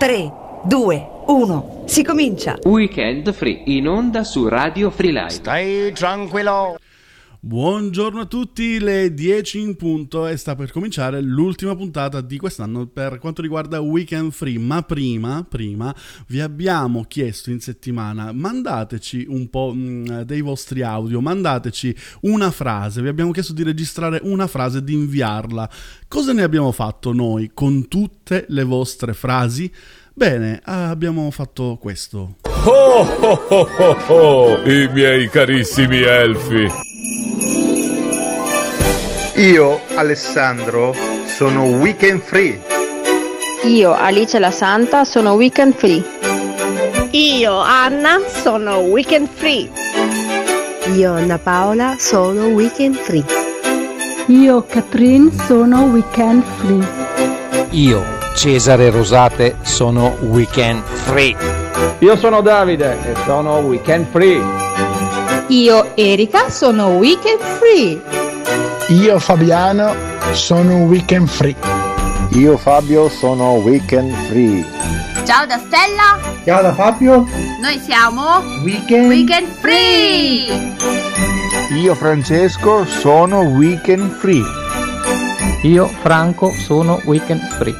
[0.00, 0.32] 3,
[0.64, 2.56] 2, 1, si comincia!
[2.64, 5.28] Weekend Free in onda su Radio Free Live.
[5.28, 6.79] Stai tranquillo.
[7.42, 12.86] Buongiorno a tutti, le 10 in punto e sta per cominciare l'ultima puntata di quest'anno
[12.86, 15.94] per quanto riguarda Weekend Free, ma prima, prima
[16.26, 23.00] vi abbiamo chiesto in settimana mandateci un po' mh, dei vostri audio, mandateci una frase,
[23.00, 25.66] vi abbiamo chiesto di registrare una frase e di inviarla.
[26.08, 29.72] Cosa ne abbiamo fatto noi con tutte le vostre frasi?
[30.12, 32.36] Bene, abbiamo fatto questo.
[32.66, 36.89] Oh, oh, oh, oh, oh, i miei carissimi elfi.
[39.40, 40.94] Io, Alessandro,
[41.24, 42.60] sono weekend free.
[43.64, 46.04] Io, Alice la Santa, sono weekend free.
[47.12, 49.70] Io, Anna, sono weekend free.
[50.94, 53.24] Io, Anna Paola, sono weekend free.
[54.26, 56.86] Io, Catherine, sono weekend free.
[57.70, 61.34] Io, Cesare Rosate, sono weekend free.
[62.00, 64.42] Io sono Davide e sono weekend free.
[65.46, 68.29] Io, Erika, sono weekend free.
[68.90, 69.94] Io Fabiano
[70.32, 71.54] sono weekend free.
[72.30, 74.66] Io Fabio sono weekend free.
[75.24, 76.18] Ciao da Stella.
[76.44, 77.24] Ciao da Fabio.
[77.60, 80.74] Noi siamo weekend, weekend free.
[81.80, 84.42] Io Francesco sono weekend free.
[85.62, 87.76] Io Franco sono weekend free.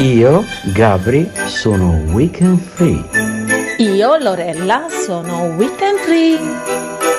[0.00, 3.02] Io Gabri sono weekend free.
[3.78, 6.38] Io Lorella sono weekend free.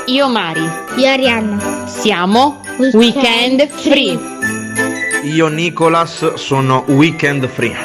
[0.06, 0.70] Io Mari.
[0.98, 1.79] Io Arianna.
[1.90, 2.62] Siamo
[2.94, 4.18] Weekend Free.
[5.24, 7.76] Io Nicolas sono Weekend Free.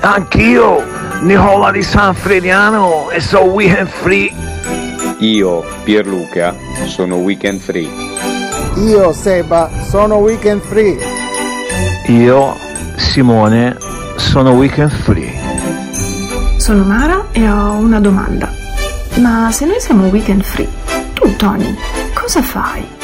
[0.00, 0.84] Anch'io
[1.20, 4.34] Nicola di San Frediano e sono Weekend Free.
[5.18, 6.54] Io Pierluca
[6.86, 7.88] sono Weekend Free.
[8.78, 10.98] Io Seba sono Weekend Free.
[12.08, 12.56] Io
[12.96, 13.76] Simone
[14.16, 15.32] sono Weekend Free.
[16.56, 18.52] Sono Mara e ho una domanda.
[19.20, 20.68] Ma se noi siamo Weekend Free,
[21.14, 21.74] tu Tony,
[22.12, 22.98] cosa fai?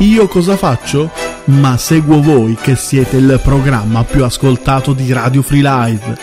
[0.00, 1.10] Io cosa faccio?
[1.44, 6.16] Ma seguo voi che siete il programma più ascoltato di Radio Free Live.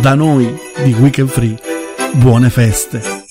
[0.00, 1.58] Da noi di Weekend Free,
[2.12, 3.24] buone feste.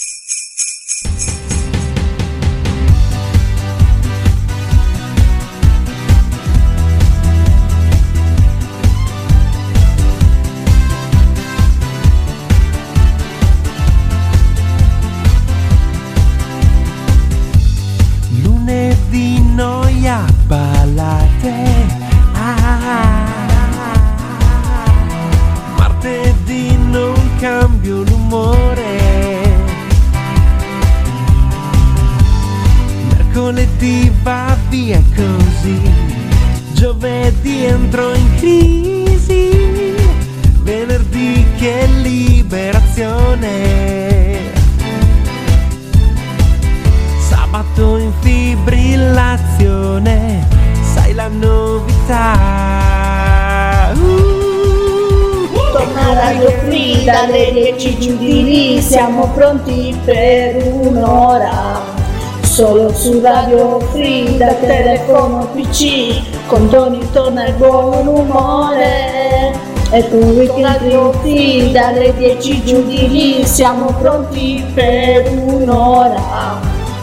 [66.48, 69.54] Con Tony torna il buon umore
[69.90, 76.60] e con Weekend Free dalle 10 giù di lì siamo pronti per un'ora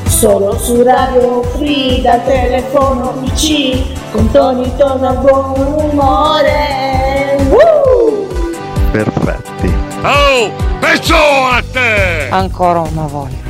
[0.07, 8.27] solo su Radio Free da telefono PC con Tony torna il buon umore Woo!
[8.91, 12.29] perfetti Oh, pezzo a te!
[12.29, 13.48] Ancora una volta.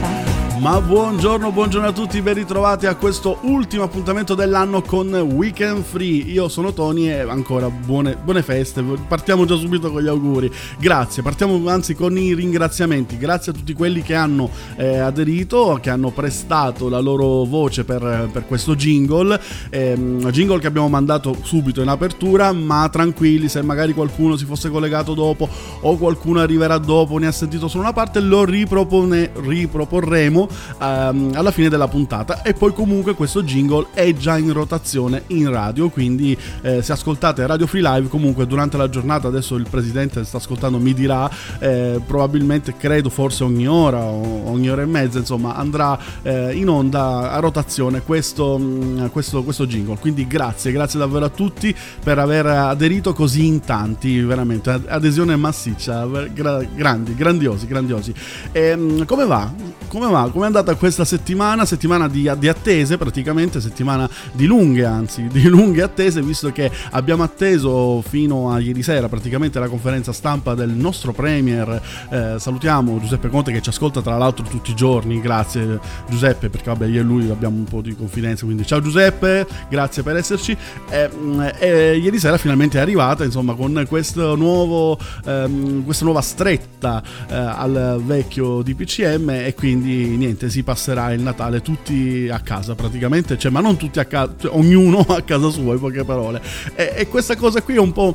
[0.59, 6.25] Ma buongiorno, buongiorno a tutti, ben ritrovati a questo ultimo appuntamento dell'anno con Weekend Free.
[6.25, 8.83] Io sono Tony e ancora buone, buone, feste.
[8.83, 10.51] Partiamo già subito con gli auguri.
[10.81, 13.17] Grazie, partiamo anzi con i ringraziamenti.
[13.19, 18.29] Grazie a tutti quelli che hanno eh, aderito, che hanno prestato la loro voce per,
[18.33, 19.41] per questo jingle.
[19.71, 19.95] Eh,
[20.31, 25.15] jingle che abbiamo mandato subito in apertura, ma tranquilli, se magari qualcuno si fosse collegato
[25.15, 25.49] dopo
[25.83, 30.48] o qualcuno arriverà dopo, ne ha sentito solo una parte, lo ripropone, riproporremo
[30.81, 32.43] um, alla fine della puntata.
[32.43, 37.47] E poi comunque questo jingle è già in rotazione in radio quindi eh, se ascoltate
[37.47, 42.01] Radio Free Live comunque durante la giornata adesso il presidente sta ascoltando mi dirà eh,
[42.05, 47.33] probabilmente credo forse ogni ora o ogni ora e mezza insomma andrà eh, in onda
[47.33, 49.99] a rotazione questo, mm, questo, questo jingle.
[49.99, 54.81] Quindi grazie grazie davvero a tutti per aver aderito così in tanti veramente.
[54.87, 58.15] Adesione massiccia gra- grandi grandiosi grandiosi.
[58.53, 59.51] E, ehm, come va?
[59.89, 61.65] Come va com'è andata questa settimana?
[61.65, 67.25] Settimana di, di, attese, praticamente, settimana di lunghe, anzi, di lunghe attese, visto che abbiamo
[67.25, 71.83] atteso fino a ieri sera praticamente la conferenza stampa del nostro Premier.
[72.09, 75.21] Eh, salutiamo Giuseppe Conte che ci ascolta tra l'altro tutti i giorni.
[75.21, 78.45] Grazie Giuseppe, perché vabbè, io e lui abbiamo un po' di confidenza.
[78.45, 80.57] Quindi ciao Giuseppe, grazie per esserci.
[80.89, 81.11] Eh,
[81.59, 87.35] eh, ieri sera finalmente è arrivata, insomma, con questo nuovo, ehm, questa nuova stretta eh,
[87.35, 93.51] al vecchio DPCM e quindi niente, si passerà il Natale tutti a casa praticamente, cioè,
[93.51, 96.41] ma non tutti a casa, cioè, ognuno a casa sua, in poche parole.
[96.75, 98.15] E, e questa cosa qui è un po'...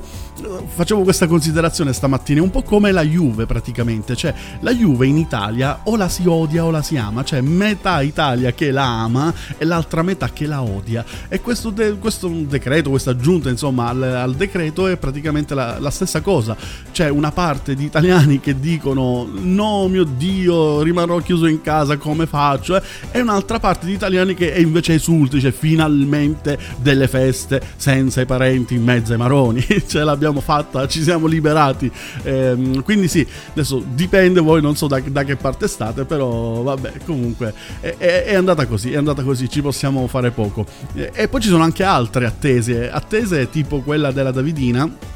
[0.65, 5.17] facevo questa considerazione stamattina, è un po' come la Juve praticamente, cioè la Juve in
[5.17, 9.33] Italia o la si odia o la si ama, cioè metà Italia che la ama
[9.57, 11.05] e l'altra metà che la odia.
[11.27, 15.89] E questo, de- questo decreto, questa aggiunta insomma al, al decreto è praticamente la, la
[15.89, 16.55] stessa cosa,
[16.91, 22.25] c'è una parte di italiani che dicono no mio Dio rimarrò chiuso in casa come
[22.25, 22.81] faccio eh?
[23.11, 28.75] e un'altra parte di italiani che invece esulta, dice finalmente delle feste senza i parenti
[28.75, 31.89] in mezzo ai maroni, ce l'abbiamo fatta, ci siamo liberati,
[32.23, 36.91] ehm, quindi sì, adesso dipende voi, non so da, da che parte state, però vabbè
[37.05, 40.65] comunque è, è, è, andata così, è andata così, ci possiamo fare poco.
[40.93, 45.12] E, e poi ci sono anche altre attese, attese tipo quella della Davidina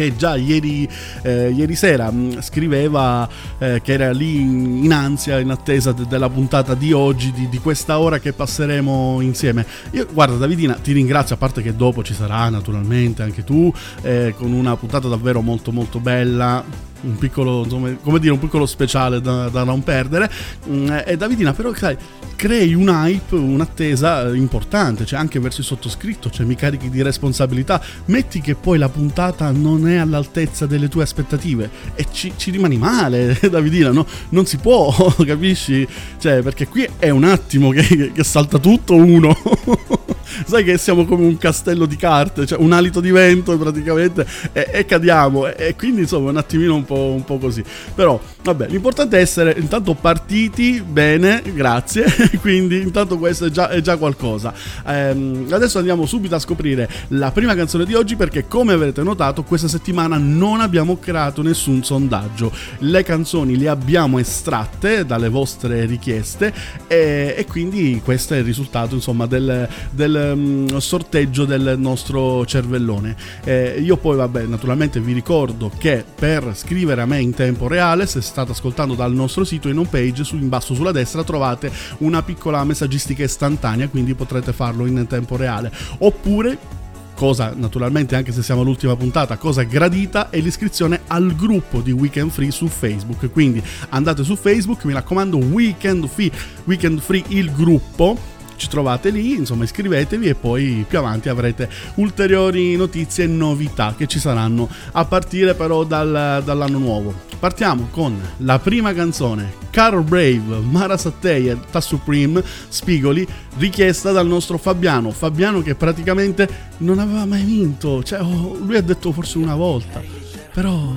[0.00, 0.88] che già ieri,
[1.22, 6.06] eh, ieri sera mh, scriveva eh, che era lì in, in ansia, in attesa de-
[6.08, 9.66] della puntata di oggi, di, di, questa ora che passeremo insieme.
[9.90, 13.70] Io, guarda, Davidina, ti ringrazio, a parte che dopo ci sarà naturalmente anche tu,
[14.00, 18.66] eh, con una puntata davvero molto molto bella un piccolo, insomma, come dire, un piccolo
[18.66, 20.30] speciale da, da non perdere.
[20.68, 21.96] Mm, e Davidina, però, sai,
[22.36, 27.82] crei un hype, un'attesa importante, cioè anche verso il sottoscritto, cioè mi carichi di responsabilità.
[28.06, 32.78] Metti che poi la puntata non è all'altezza delle tue aspettative e ci, ci rimani
[32.78, 34.06] male, Davidina, no?
[34.30, 34.92] Non si può,
[35.24, 35.86] capisci?
[36.18, 39.36] Cioè, perché qui è un attimo che, che salta tutto uno.
[40.46, 44.68] sai che siamo come un castello di carte, cioè un alito di vento praticamente e,
[44.72, 45.46] e cadiamo.
[45.46, 47.64] E, e, quindi insomma un attimino un po', un po' così.
[47.94, 52.04] Però vabbè, l'importante è essere intanto partiti bene, grazie.
[52.40, 54.52] quindi intanto questo è già, è già qualcosa.
[54.86, 59.42] Ehm, adesso andiamo subito a scoprire la prima canzone di oggi perché come avrete notato
[59.42, 62.52] questa settimana non abbiamo creato nessun sondaggio.
[62.78, 66.52] Le canzoni le abbiamo estratte dalle vostre richieste
[66.86, 73.16] e, e quindi questo è il risultato insomma del, del um, sorteggio del nostro cervellone.
[73.44, 78.06] Eh, io poi, vabbè, naturalmente vi ricordo che per scrivere a me in tempo reale,
[78.06, 81.70] se state ascoltando dal nostro sito in home page, su, in basso sulla destra trovate
[81.98, 85.70] una piccola messaggistica istantanea, quindi potrete farlo in tempo reale.
[85.98, 86.78] Oppure
[87.14, 92.30] cosa naturalmente anche se siamo all'ultima puntata, cosa gradita è l'iscrizione al gruppo di Weekend
[92.30, 93.30] Free su Facebook.
[93.30, 96.30] Quindi andate su Facebook, mi raccomando, Weekend Free,
[96.64, 102.76] Weekend Free il gruppo ci trovate lì, insomma iscrivetevi e poi più avanti avrete ulteriori
[102.76, 107.28] notizie e novità che ci saranno a partire però dal, dall'anno nuovo.
[107.40, 113.26] Partiamo con la prima canzone, Carol Brave, Mara Sattei e Ta Supreme Spigoli,
[113.56, 115.10] richiesta dal nostro Fabiano.
[115.10, 116.46] Fabiano che praticamente
[116.78, 120.19] non aveva mai vinto, cioè oh, lui ha detto forse una volta
[120.52, 120.92] però,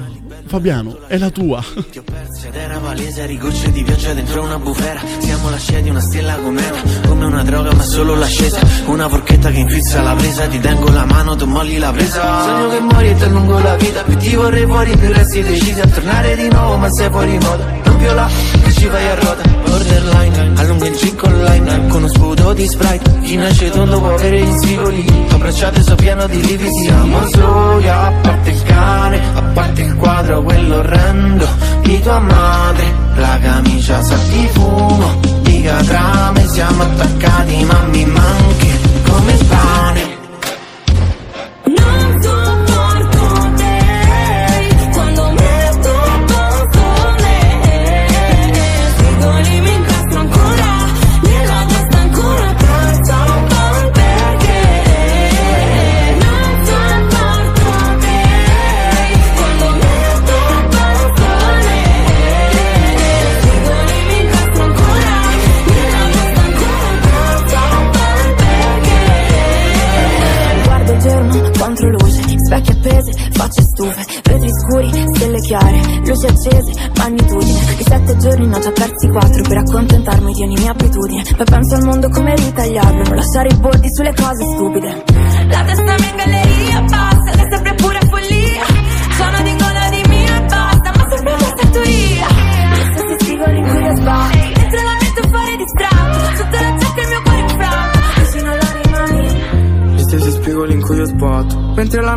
[0.45, 1.63] Fabiano, è la tua.
[1.91, 5.01] Ti ho perso ed era palese, rigocce di pioggia dentro una bufera.
[5.19, 8.59] Siamo la scia di una stella cometa, come una droga ma solo l'ascesa.
[8.85, 12.44] Una forchetta che infizza la presa, ti tengo la mano, tu molli la presa.
[12.44, 15.79] Sogno che muori e ti allungo la vita, più ti vorrei fuori, più resti decisi
[15.79, 17.81] a tornare di nuovo, ma sei fuori moda.
[17.85, 18.30] Non più là,
[18.63, 23.19] che ci fai a ruota, borderline, allunga gin con lime, con uno sputo di sprite.
[23.21, 26.83] Chi nasce tondo può avere gli spigoli, abbracciate so pieno di lividi.
[26.83, 31.47] Siamo soli, a parte il cane, a parte il quadro, quello orrendo
[31.81, 38.82] di tua madre, la camicia sa di fumo, di catrame, siamo attaccati ma mi manchi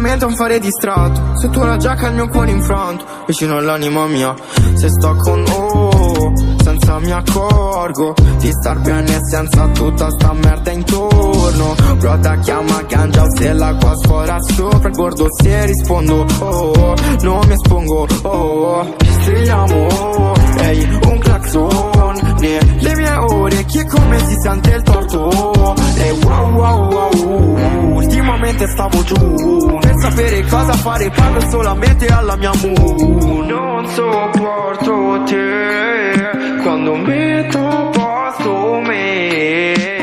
[0.06, 1.36] È un fare distratto.
[1.36, 4.34] Se tu la giacca il mio cuore infranto Vicino all'anima mia
[4.74, 6.32] Se sto con oh
[6.62, 11.74] Senza mi accorgo Di star bene senza tutta sta merda intorno.
[11.98, 16.26] Broda chiama ganja o se l'acqua sfora sopra il bordo Se rispondo.
[16.38, 18.06] Oh Non mi espongo.
[18.22, 26.10] Oh Strigliamo oh Ehi un clacson Nelle mie orecchie come si sente il torto E
[26.22, 33.46] wow wow wow Ultimamente stavo giù Per sapere cosa fare parlo solamente alla mia moon
[33.46, 39.95] Non sopporto te Quando metto a posto me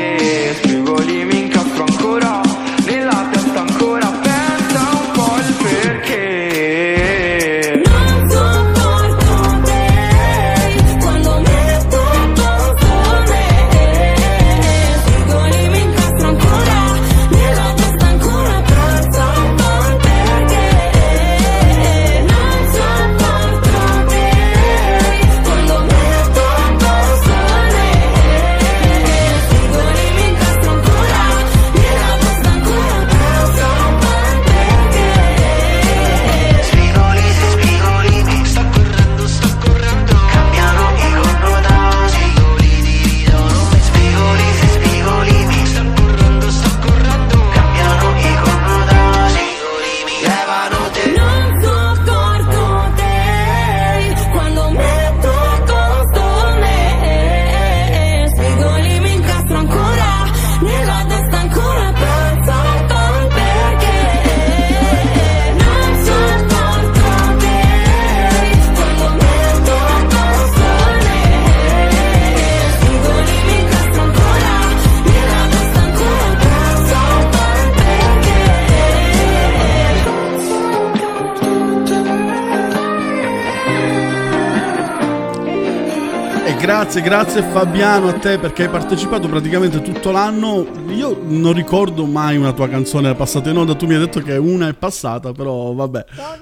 [87.00, 90.64] grazie, grazie Fabiano a te perché hai partecipato praticamente tutto l'anno.
[90.88, 93.74] Io non ricordo mai una tua canzone passata in onda.
[93.74, 96.04] Tu mi hai detto che una è passata, però vabbè.
[96.14, 96.33] Tony,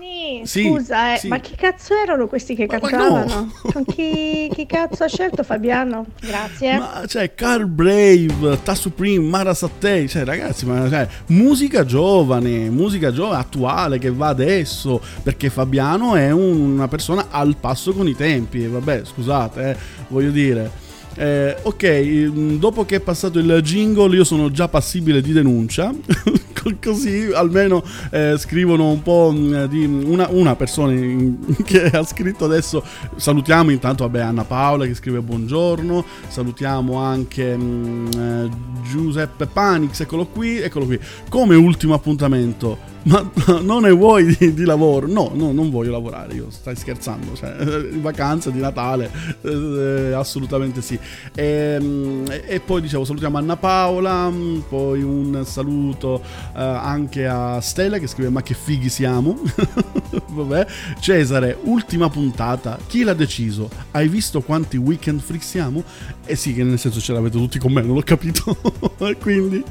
[0.45, 1.29] Sì, scusa, eh, sì.
[1.29, 3.53] ma chi cazzo erano questi che ma cantavano?
[3.73, 6.07] Con chi, chi cazzo ha scelto Fabiano?
[6.21, 6.79] Grazie.
[6.79, 13.13] Ma cioè, Carl Brave, Ta Supreme, Mara Sattei, cioè ragazzi, ma cioè, musica giovane, musica
[13.13, 18.15] giovane, attuale che va adesso, perché Fabiano è un- una persona al passo con i
[18.17, 19.77] tempi, vabbè, scusate, eh,
[20.09, 20.81] voglio dire.
[21.15, 25.93] Eh, ok, mm, dopo che è passato il jingle io sono già passibile di denuncia,
[26.83, 32.45] così almeno eh, scrivono un po' mm, di una, una persona in- che ha scritto
[32.45, 32.85] adesso,
[33.17, 38.49] salutiamo intanto vabbè, Anna Paola che scrive buongiorno, salutiamo anche mm, eh,
[38.83, 42.92] Giuseppe Panix, eccolo qui, eccolo qui, come ultimo appuntamento.
[43.05, 43.29] Ma
[43.63, 45.07] non ne vuoi di, di lavoro?
[45.07, 47.51] No, no, non voglio lavorare, io stai scherzando, cioè,
[47.91, 49.11] in vacanza di Natale,
[49.43, 50.99] eh, assolutamente sì.
[51.35, 56.23] E, mm, e poi dicevo, salutiamo Anna Paola, mm, poi un saluto
[56.57, 59.39] eh, anche a Stella che scrive ma che fighi siamo.
[60.31, 60.67] Vabbè.
[61.01, 63.69] Cesare, ultima puntata, chi l'ha deciso?
[63.91, 65.83] Hai visto quanti weekend freak siamo?
[66.25, 68.57] Eh sì, che nel senso ce l'avete tutti con me, non l'ho capito.
[69.21, 69.63] Quindi,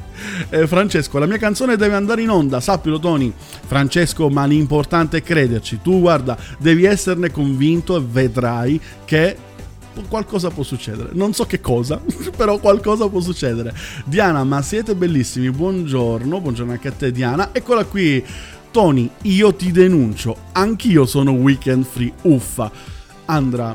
[0.50, 3.32] eh, Francesco, la mia canzone deve andare in onda, sappilo Tony.
[3.66, 5.80] Francesco, ma l'importante è crederci.
[5.82, 9.36] Tu guarda, devi esserne convinto e vedrai che
[10.08, 11.10] qualcosa può succedere.
[11.12, 12.00] Non so che cosa,
[12.36, 13.74] però qualcosa può succedere.
[14.04, 15.50] Diana, ma siete bellissimi.
[15.50, 17.50] Buongiorno, buongiorno anche a te Diana.
[17.52, 18.24] Eccola qui.
[18.70, 20.36] Tony, io ti denuncio.
[20.52, 22.12] Anch'io sono weekend free.
[22.22, 22.70] Uffa.
[23.26, 23.74] Andra,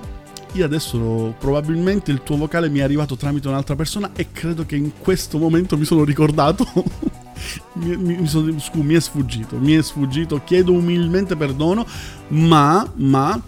[0.57, 4.75] io adesso probabilmente il tuo vocale mi è arrivato tramite un'altra persona e credo che
[4.75, 6.65] in questo momento mi sono ricordato.
[7.73, 11.85] mi, mi- sono- scu- mi è sfuggito, mi è sfuggito, chiedo umilmente perdono,
[12.29, 13.39] ma, ma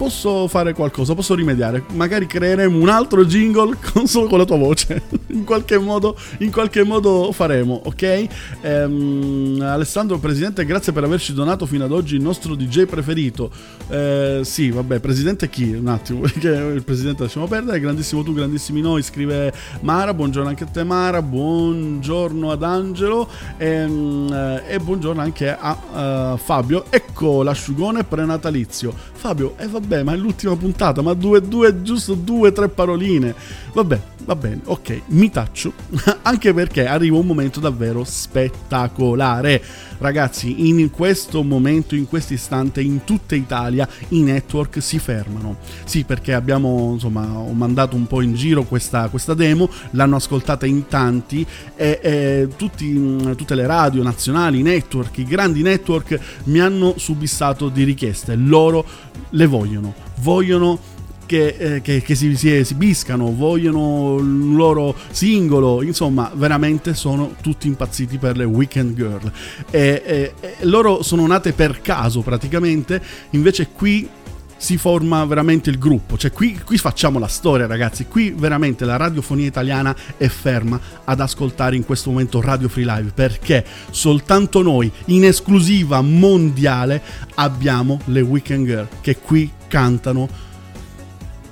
[0.00, 1.84] posso fare qualcosa, posso rimediare.
[1.92, 5.02] Magari creeremo un altro jingle con, solo con la tua voce.
[5.28, 8.26] in, qualche modo, in qualche modo faremo, ok?
[8.62, 13.50] Ehm, Alessandro, presidente, grazie per averci donato fino ad oggi il nostro DJ preferito.
[13.88, 15.70] Eh, sì, vabbè, presidente chi?
[15.74, 17.78] Un attimo, perché il presidente lasciamo perdere.
[17.78, 20.14] Grandissimo tu, grandissimi noi, scrive Mara.
[20.14, 21.20] Buongiorno anche a te, Mara.
[21.20, 23.28] Buongiorno ad Angelo.
[23.58, 26.86] Ehm, eh, e buongiorno anche a eh, Fabio.
[26.88, 28.94] Ecco l'asciugone prenatalizio.
[29.12, 33.34] Fabio, e vabbè, ma è l'ultima puntata, ma due, due, giusto due, tre paroline.
[33.72, 34.00] Vabbè,
[34.30, 35.72] va bene, ok, mi taccio.
[36.22, 39.60] Anche perché arriva un momento davvero spettacolare.
[39.98, 45.56] ragazzi, in questo momento, in questo istante, in tutta Italia i network si fermano.
[45.84, 50.64] Sì, perché abbiamo, insomma, ho mandato un po' in giro questa, questa demo, l'hanno ascoltata
[50.64, 51.44] in tanti
[51.74, 57.68] e, e tutti, tutte le radio nazionali, i network, i grandi network mi hanno subissato
[57.68, 58.36] di richieste.
[58.36, 58.86] Loro
[59.30, 60.98] le vogliono, vogliono
[61.30, 67.68] che, eh, che, che si, si, esibiscano, vogliono il loro singolo, insomma, veramente sono tutti
[67.68, 69.30] impazziti per le Weekend Girl.
[69.70, 74.08] E, e, e loro sono nate per caso praticamente, invece qui
[74.56, 76.18] si forma veramente il gruppo.
[76.18, 78.06] Cioè, qui, qui, facciamo la storia, ragazzi.
[78.06, 83.12] Qui veramente la radiofonia italiana è ferma ad ascoltare in questo momento Radio Free Live
[83.14, 87.00] perché soltanto noi, in esclusiva mondiale,
[87.36, 90.48] abbiamo le Weekend Girl che qui cantano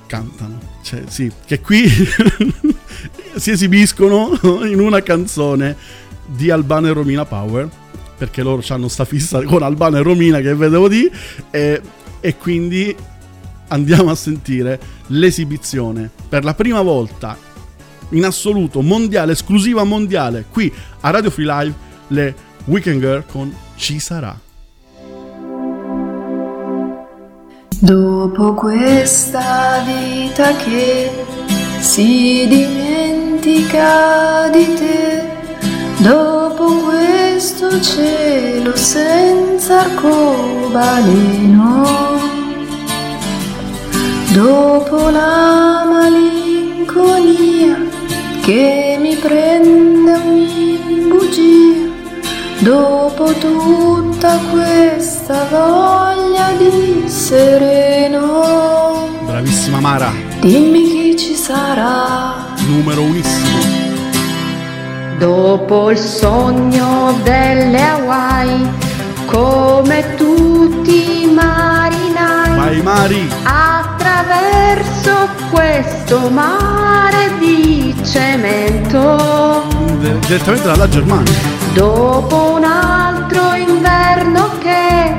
[0.09, 0.59] cantano.
[0.81, 1.87] Cioè, sì, che qui
[3.37, 4.31] si esibiscono
[4.65, 5.77] in una canzone
[6.25, 7.69] di Albano e Romina Power,
[8.17, 11.09] perché loro hanno sta fissa con Albano e Romina che vedevo di,
[11.51, 11.81] e,
[12.19, 12.95] e quindi
[13.67, 17.37] andiamo a sentire l'esibizione per la prima volta
[18.09, 21.75] in assoluto mondiale, esclusiva mondiale, qui a Radio Free Live,
[22.07, 22.35] le
[22.65, 24.37] Weekend Girl con Ci sarà.
[27.81, 31.09] Dopo questa vita che
[31.79, 35.23] si dimentica di te,
[35.99, 41.87] dopo questo cielo senza arcobaleno,
[44.33, 47.77] dopo la malinconia
[48.41, 51.78] che mi prende ogni bugia,
[52.59, 59.07] dopo tutta questa voglia di sereno.
[59.25, 60.11] Bravissima Mara.
[60.39, 62.35] Dimmi chi ci sarà.
[62.67, 63.57] Numero unissimo.
[65.17, 68.69] Dopo il sogno delle Hawaii,
[69.25, 72.55] come tutti i marinai.
[72.55, 73.29] Vai Mari.
[73.43, 79.67] Attraverso questo mare di cemento.
[79.99, 81.58] Direttamente dalla Germania.
[81.73, 85.15] Dopo un altro inverno che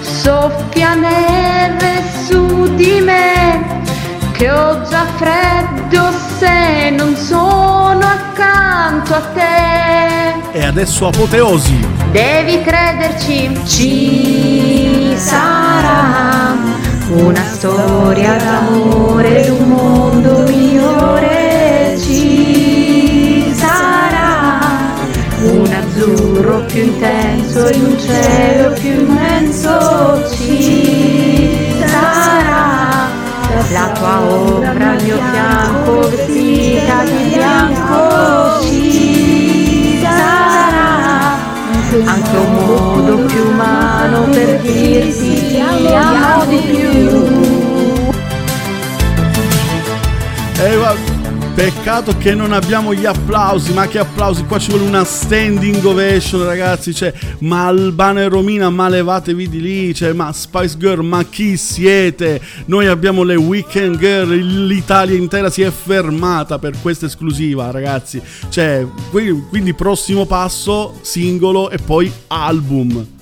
[0.00, 3.82] soffia neve su di me,
[4.32, 10.58] che ho già freddo se non sono accanto a te.
[10.58, 11.86] E adesso apoteosi.
[12.10, 16.56] Devi crederci, ci sarà
[17.10, 21.49] una storia d'amore, un mondo migliore,
[26.00, 33.08] azzurro più intenso in un cielo più immenso ci sarà.
[33.70, 41.38] La tua ombra al mio fianco vestita di bianco ci sarà.
[42.04, 47.30] Anche un modo più umano per dirti ti amo di più
[51.60, 56.42] peccato che non abbiamo gli applausi, ma che applausi, qua ci vuole una standing ovation
[56.42, 61.22] ragazzi, cioè, ma Albano e Romina, ma levatevi di lì, cioè, ma Spice Girl, ma
[61.24, 62.40] chi siete?
[62.64, 68.86] Noi abbiamo le Weekend Girl, l'Italia intera si è fermata per questa esclusiva ragazzi, cioè,
[69.10, 73.19] qui- quindi prossimo passo, singolo e poi album.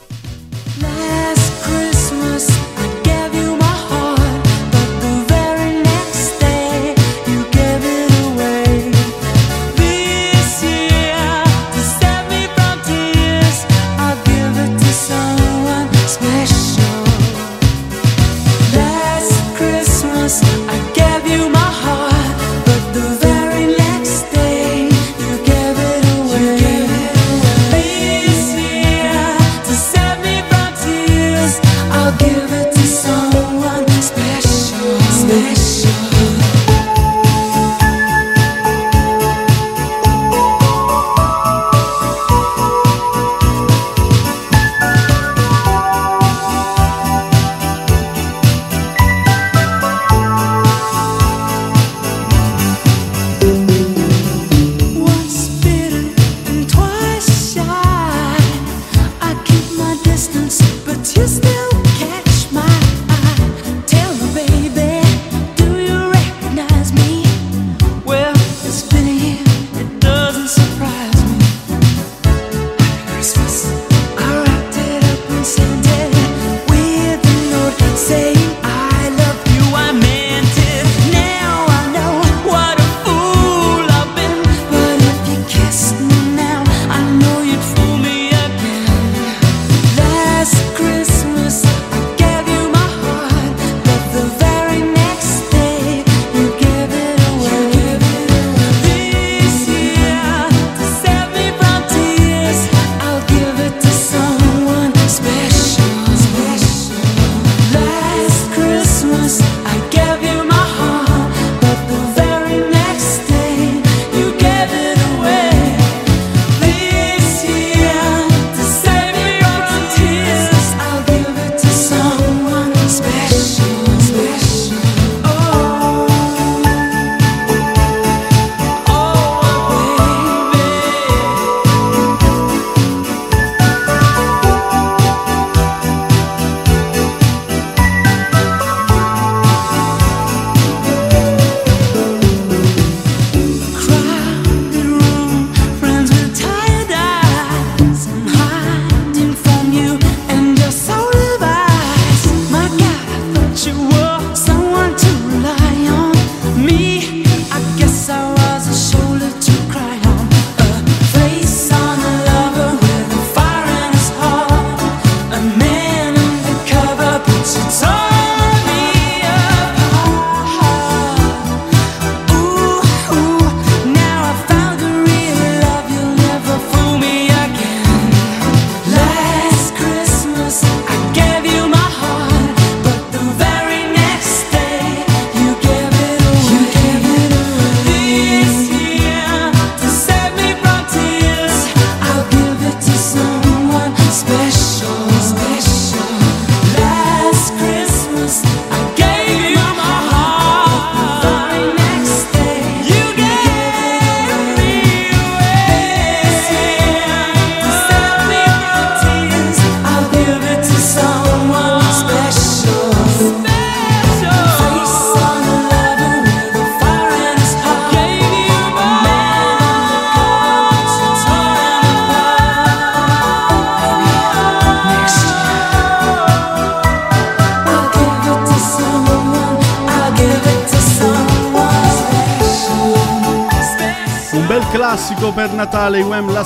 [109.28, 109.57] promise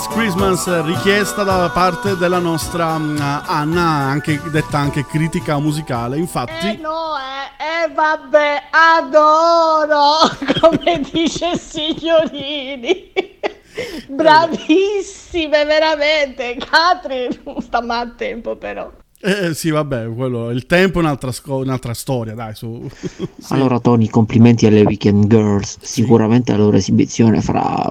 [0.03, 6.19] Last Christmas, richiesta da parte della nostra mm, Anna, anche, detta anche critica musicale.
[6.19, 8.63] Infatti, Eh no, eh, eh vabbè,
[8.99, 10.29] adoro,
[10.61, 13.13] come dice signorini.
[14.11, 16.57] Bravissime, veramente.
[16.57, 18.91] Catri non sta mai a tempo però.
[19.21, 22.89] eh, sì, vabbè, quello, il tempo è un'altra, sco- un'altra storia, dai, su.
[23.39, 23.53] Sì.
[23.53, 27.89] Allora Tony, complimenti alle Weekend Girls, sicuramente la loro esibizione farà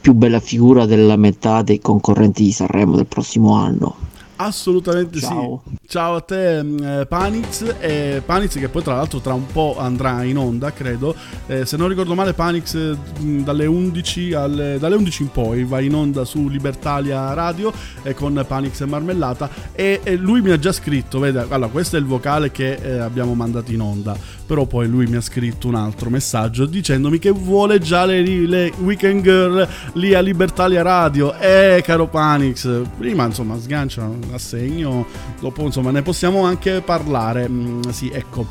[0.00, 4.08] più bella figura della metà dei concorrenti di Sanremo del prossimo anno.
[4.42, 5.62] Assolutamente Ciao.
[5.68, 5.76] sì.
[5.86, 9.76] Ciao a te mm, eh, Panix, e Panix che poi tra l'altro tra un po'
[9.78, 11.14] andrà in onda, credo.
[11.46, 15.64] Eh, se non ricordo male Panix eh, mm, dalle 11, alle, dalle 11 in poi
[15.64, 17.70] va in onda su Libertalia Radio
[18.02, 21.96] eh, con Panix e Marmellata e, e lui mi ha già scritto, vede, allora questo
[21.96, 24.16] è il vocale che eh, abbiamo mandato in onda,
[24.50, 28.72] però poi lui mi ha scritto un altro messaggio dicendomi che vuole già le, le
[28.80, 31.38] Weekend Girl lì a Libertalia Radio.
[31.38, 35.06] Eh, caro Panix, prima insomma sgancia l'assegno,
[35.38, 37.48] dopo insomma ne possiamo anche parlare.
[37.48, 38.48] Mm, sì, ecco.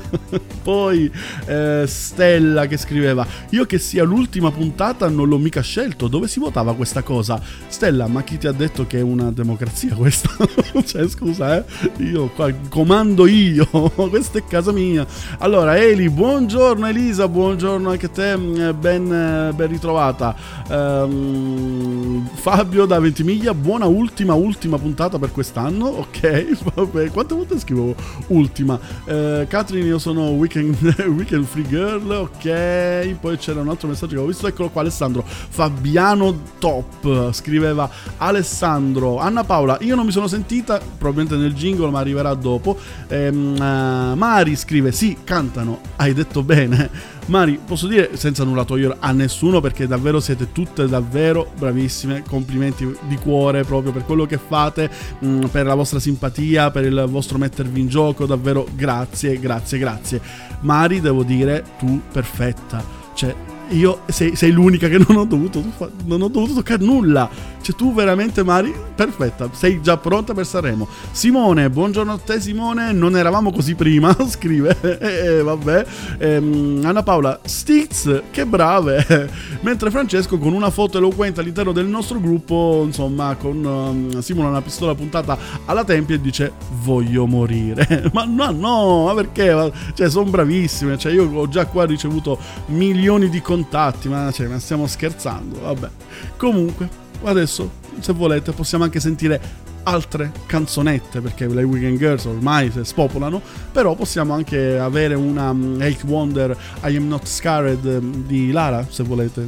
[0.64, 1.12] poi
[1.44, 6.08] eh, Stella che scriveva: Io che sia l'ultima puntata non l'ho mica scelto.
[6.08, 7.38] Dove si votava questa cosa?
[7.66, 10.30] Stella, ma chi ti ha detto che è una democrazia questa?
[10.86, 12.02] cioè, scusa, eh?
[12.02, 13.66] Io qua comando io,
[14.08, 15.06] questa è casa mia.
[15.38, 20.34] Allora, Eli, buongiorno Elisa, buongiorno anche a te, mm, ben, eh, ben ritrovata.
[20.68, 25.86] Ehm, Fabio da Ventimiglia, buona ultima, ultima puntata per quest'anno.
[26.08, 27.94] Ok, vabbè, quante volte scrivo
[28.28, 28.78] ultima?
[29.04, 30.76] Eh, Catherine, io sono weekend,
[31.14, 32.10] weekend Free Girl.
[32.10, 34.46] Ok, poi c'era un altro messaggio che ho visto.
[34.46, 35.24] Eccolo qua, Alessandro.
[35.26, 39.18] Fabiano Top scriveva Alessandro.
[39.18, 42.76] Anna Paola, io non mi sono sentita, probabilmente nel jingle, ma arriverà dopo.
[43.08, 45.80] Ehm, eh, Mari scrive: Sì, cantano.
[45.96, 47.16] Hai detto bene.
[47.26, 52.90] Mari, posso dire senza nulla togliere a nessuno perché davvero siete tutte davvero bravissime, complimenti
[53.06, 57.38] di cuore proprio per quello che fate, mh, per la vostra simpatia, per il vostro
[57.38, 60.20] mettervi in gioco, davvero grazie, grazie, grazie.
[60.60, 62.82] Mari, devo dire, tu perfetta,
[63.14, 63.34] cioè
[63.70, 65.62] io sei, sei l'unica che non ho dovuto
[66.04, 67.56] non ho dovuto toccare nulla.
[67.60, 70.88] Cioè tu veramente Mari, perfetta, sei già pronta per Sanremo.
[71.10, 74.78] Simone, buongiorno a te Simone, non eravamo così prima, scrive.
[74.80, 75.86] Eh, vabbè.
[76.18, 79.28] Ehm, Anna Paola, Stix, che brave.
[79.60, 84.62] Mentre Francesco con una foto eloquente all'interno del nostro gruppo, insomma, con um, simula una
[84.62, 86.52] pistola puntata alla tempia e dice
[86.82, 88.08] voglio morire.
[88.14, 89.72] ma no, no, ma perché?
[89.94, 90.96] Cioè, sono bravissime.
[90.96, 95.60] Cioè, io ho già qua ricevuto milioni di contatti, ma, cioè, ma stiamo scherzando.
[95.60, 95.88] Vabbè.
[96.36, 96.88] Comunque,
[97.24, 103.40] adesso, se volete, possiamo anche sentire altre canzonette perché le Weekend Girls ormai si spopolano
[103.72, 108.84] però possiamo anche avere una um, Hate Wonder I Am Not Scared um, di Lara
[108.86, 109.46] se volete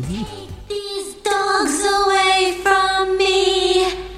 [1.23, 4.10] Dogs away from me.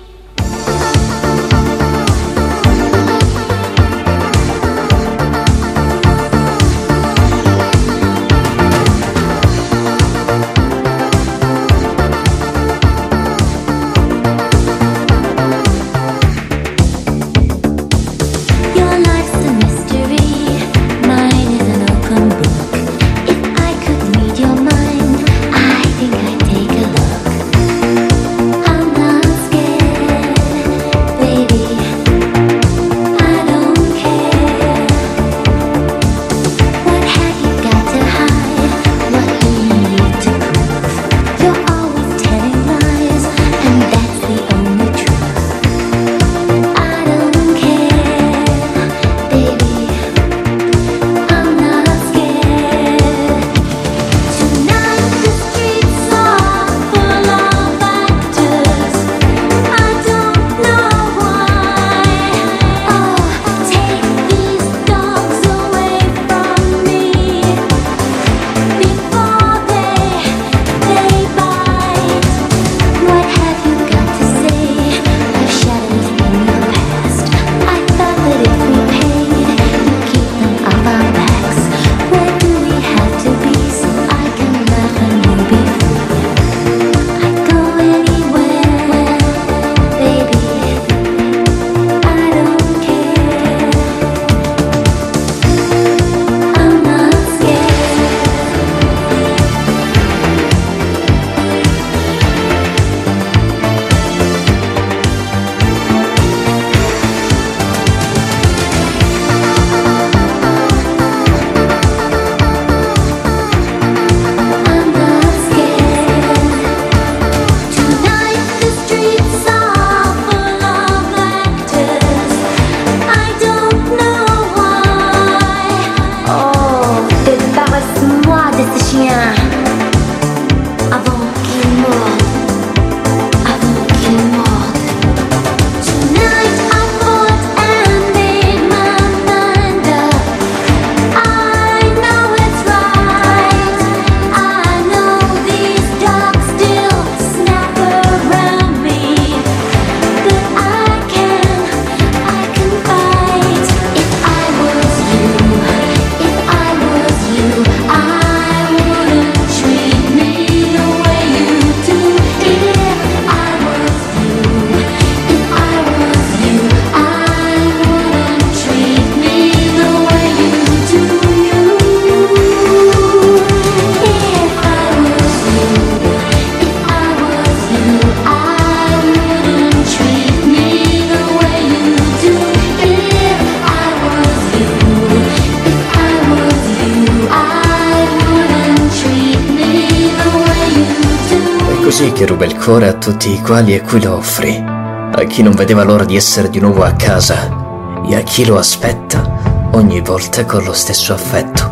[193.43, 196.93] Quali e cui lo offri, a chi non vedeva l'ora di essere di nuovo a
[196.93, 201.71] casa e a chi lo aspetta ogni volta con lo stesso affetto.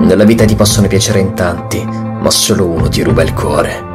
[0.00, 3.86] Nella vita ti possono piacere in tanti, ma solo uno ti ruba il cuore.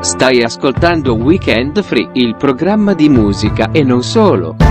[0.00, 4.65] Stai ascoltando Weekend Free, il programma di musica e non solo.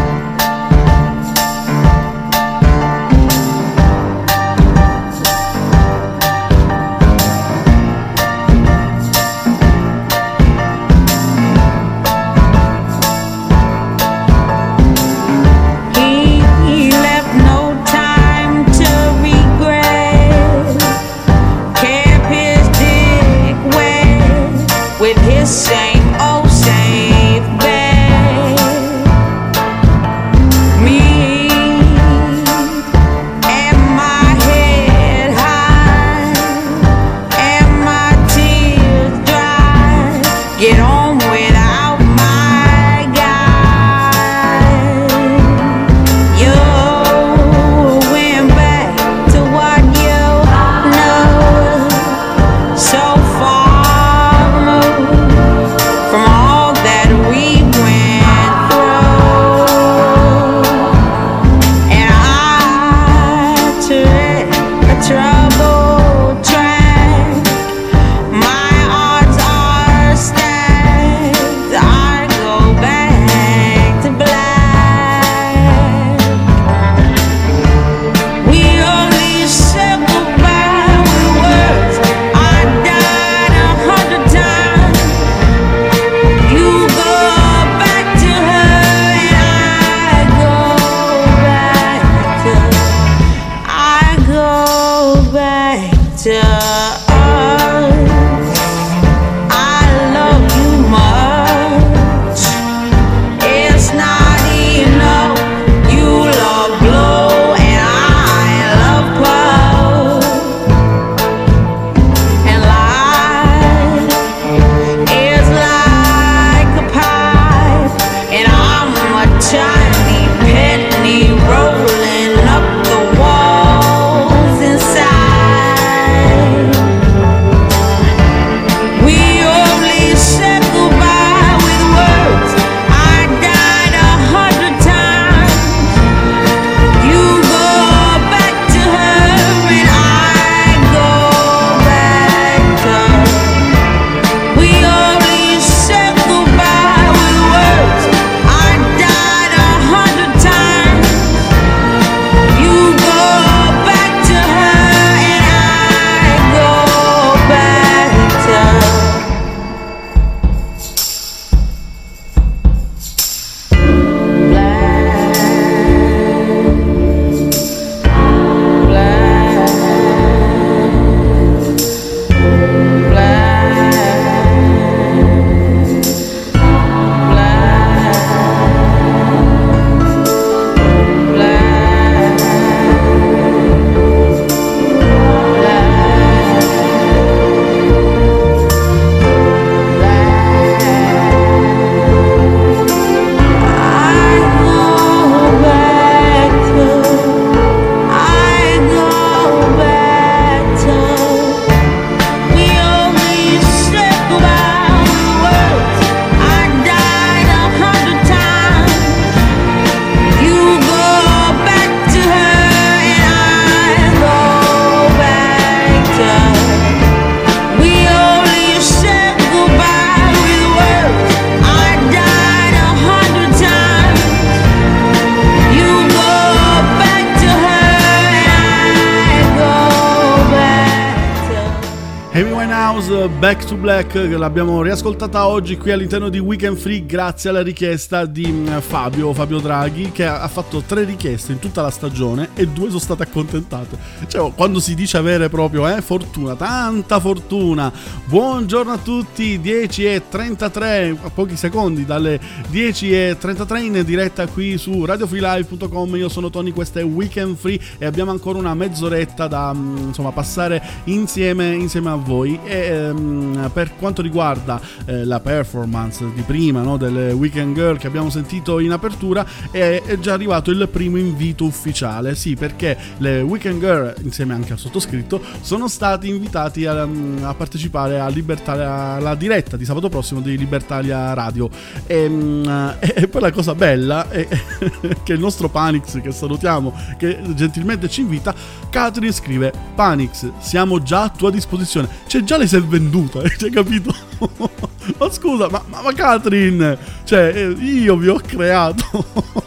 [234.15, 239.59] L'abbiamo riascoltata oggi qui all'interno di Weekend Free grazie alla richiesta di mm, Fabio, Fabio
[239.59, 243.97] Draghi, che ha fatto tre richieste in tutta la stagione e due sono state accontentate.
[244.27, 247.91] Cioè, quando si dice avere proprio eh, fortuna, tanta fortuna.
[248.23, 254.47] Buongiorno a tutti, 10 e 33, a pochi secondi dalle 10 e 33 in diretta
[254.47, 256.15] qui su radiofreelive.com.
[256.15, 260.31] Io sono Tony, questo è Weekend Free e abbiamo ancora una mezz'oretta da mm, insomma
[260.31, 262.57] passare insieme, insieme a voi.
[262.63, 268.07] E ehm, per quanto riguarda eh, la performance di prima no, delle Weekend Girl che
[268.07, 272.35] abbiamo sentito in apertura è, è già arrivato il primo invito ufficiale.
[272.35, 277.07] Sì perché le Weekend Girl insieme anche al sottoscritto sono stati invitati a,
[277.55, 281.69] partecipare a Libertalia, alla diretta di sabato prossimo di Libertalia Radio.
[282.05, 282.65] E, mm,
[282.99, 284.47] e- e poi la cosa bella è
[285.23, 288.53] che il nostro Panix che salutiamo che gentilmente ci invita
[288.89, 292.07] Catherine scrive Panix siamo già a tua disposizione.
[292.27, 293.94] Cioè già le è venduta hai capito
[295.17, 299.63] ma scusa ma, ma, ma Catherine cioè eh, io vi ho creato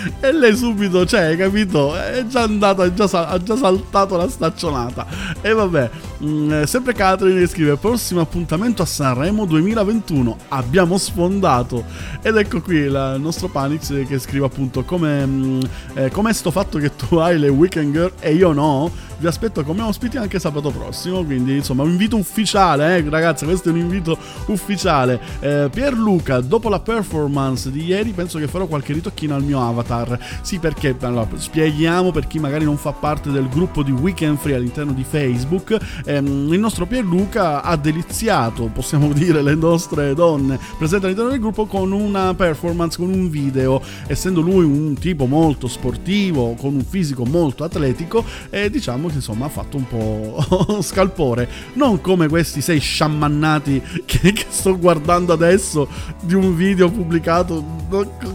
[0.20, 1.94] e lei subito, cioè, capito?
[1.94, 5.06] È già andata, è già ha già saltato la staccionata.
[5.40, 10.36] E vabbè, mh, sempre Catherine scrive: Prossimo appuntamento a Sanremo 2021.
[10.48, 11.84] Abbiamo sfondato.
[12.22, 16.78] Ed ecco qui la- il nostro Panix che scrive appunto: Come mh, eh, sto fatto
[16.78, 18.90] che tu hai le weekend girl e io no?
[19.20, 21.22] Vi aspetto come ospiti anche sabato prossimo.
[21.22, 23.44] Quindi, insomma, un invito ufficiale, eh, ragazzi.
[23.44, 25.20] Questo è un invito ufficiale.
[25.40, 30.18] Eh, Pierluca, dopo la performance di ieri, penso che farò qualche ritocchino al mio avatar.
[30.40, 34.54] Sì, perché allora, spieghiamo per chi magari non fa parte del gruppo di Weekend Free
[34.54, 35.76] all'interno di Facebook.
[36.06, 41.66] ehm, il nostro Pierluca ha deliziato, possiamo dire, le nostre donne presenti all'interno del gruppo
[41.66, 43.82] con una performance, con un video.
[44.06, 49.46] Essendo lui un tipo molto sportivo, con un fisico molto atletico, e diciamo che insomma
[49.46, 51.48] ha fatto un po' scalpore.
[51.74, 55.88] Non come questi sei sciamannati che, che sto guardando adesso
[56.20, 57.78] di un video pubblicato.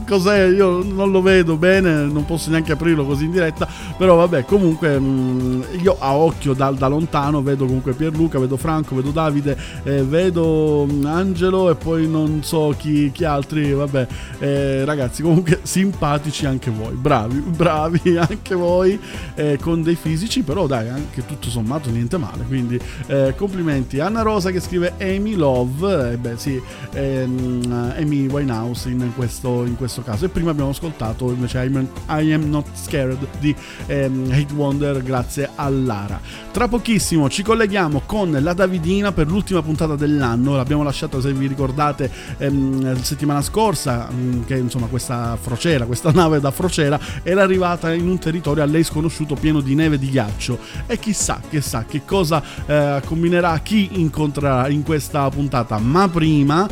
[0.07, 0.45] Cos'è?
[0.47, 3.67] Io non lo vedo bene, non posso neanche aprirlo così in diretta.
[3.97, 8.95] Però vabbè, comunque mh, io a occhio da, da lontano vedo comunque Pierluca, vedo Franco,
[8.95, 13.71] vedo Davide, eh, vedo mh, Angelo e poi non so chi, chi altri.
[13.71, 14.07] Vabbè,
[14.39, 18.99] eh, ragazzi, comunque simpatici anche voi, bravi, bravi anche voi,
[19.35, 22.43] eh, con dei fisici, però dai, anche tutto sommato niente male.
[22.43, 23.99] Quindi eh, complimenti.
[23.99, 26.61] Anna Rosa che scrive Amy Love, eh, beh sì,
[26.93, 30.25] ehm, Amy Winehouse in questo, in questo caso.
[30.25, 33.55] E prima abbiamo ascoltato invece I'm, I Am Not Scared di
[33.87, 36.19] ehm, Hate Wonder grazie a Lara.
[36.55, 40.55] Tra pochissimo ci colleghiamo con la Davidina per l'ultima puntata dell'anno.
[40.55, 46.39] L'abbiamo lasciata, se vi ricordate, ehm, settimana scorsa, mh, che insomma questa frociera, questa nave
[46.39, 50.09] da frociera era arrivata in un territorio a lei sconosciuto pieno di neve e di
[50.09, 50.57] ghiaccio.
[50.87, 55.77] E chissà, chissà che cosa eh, combinerà chi incontrerà in questa puntata.
[55.77, 56.65] Ma prima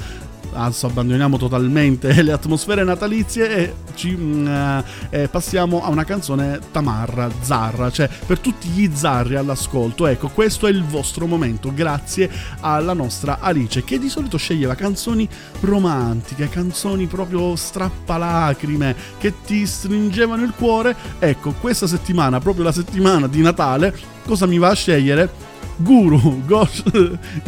[0.53, 6.59] adesso abbandoniamo totalmente le atmosfere natalizie e ci mm, eh, eh, passiamo a una canzone
[6.71, 10.07] tamarra, zarra, cioè per tutti gli zarri all'ascolto.
[10.07, 12.29] Ecco, questo è il vostro momento, grazie
[12.61, 15.27] alla nostra Alice che di solito sceglieva canzoni
[15.61, 20.95] romantiche, canzoni proprio strappalacrime che ti stringevano il cuore.
[21.19, 23.95] Ecco, questa settimana, proprio la settimana di Natale,
[24.25, 25.51] cosa mi va a scegliere?
[25.77, 26.83] Guru, Gosh,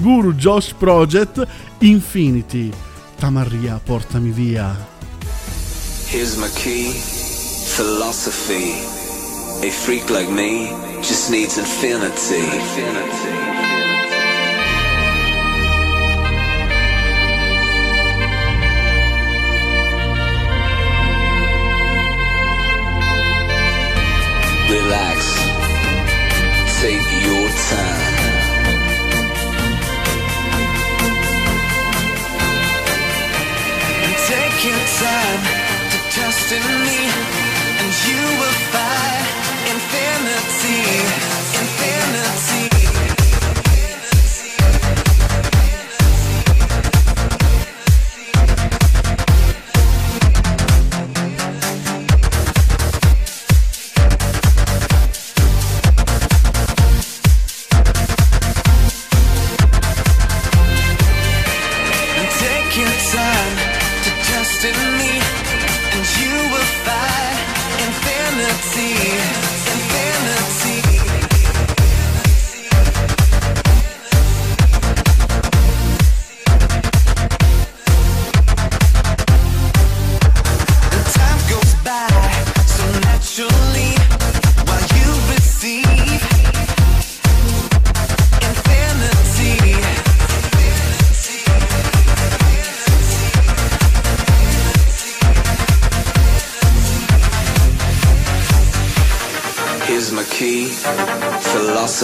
[0.01, 1.45] Guru Josh Project
[1.79, 2.71] Infinity.
[3.19, 4.75] Tamarria, portami via.
[6.07, 6.91] Here's my key,
[7.75, 8.73] philosophy.
[9.65, 10.67] A freak like me
[11.01, 12.45] just needs infinity.
[24.69, 25.19] Relax,
[26.81, 28.14] take your time.
[34.65, 35.43] Your time
[35.91, 36.99] to trust in me,
[37.81, 39.25] and you will find
[39.69, 40.81] infinity,
[41.61, 42.54] infinity.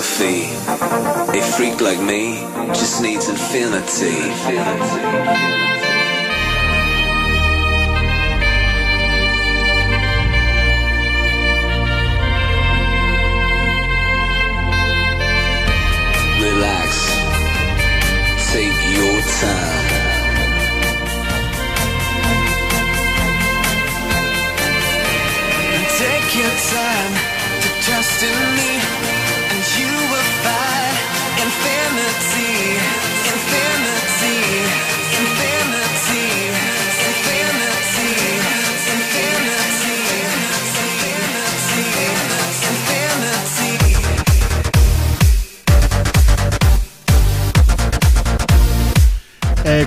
[0.02, 1.38] Philosophy.
[1.38, 2.42] A freak like me
[2.74, 4.18] just needs infinity.
[16.42, 16.90] Relax,
[19.22, 19.82] sound.
[25.98, 27.14] Take your time
[27.62, 28.81] to trust in me,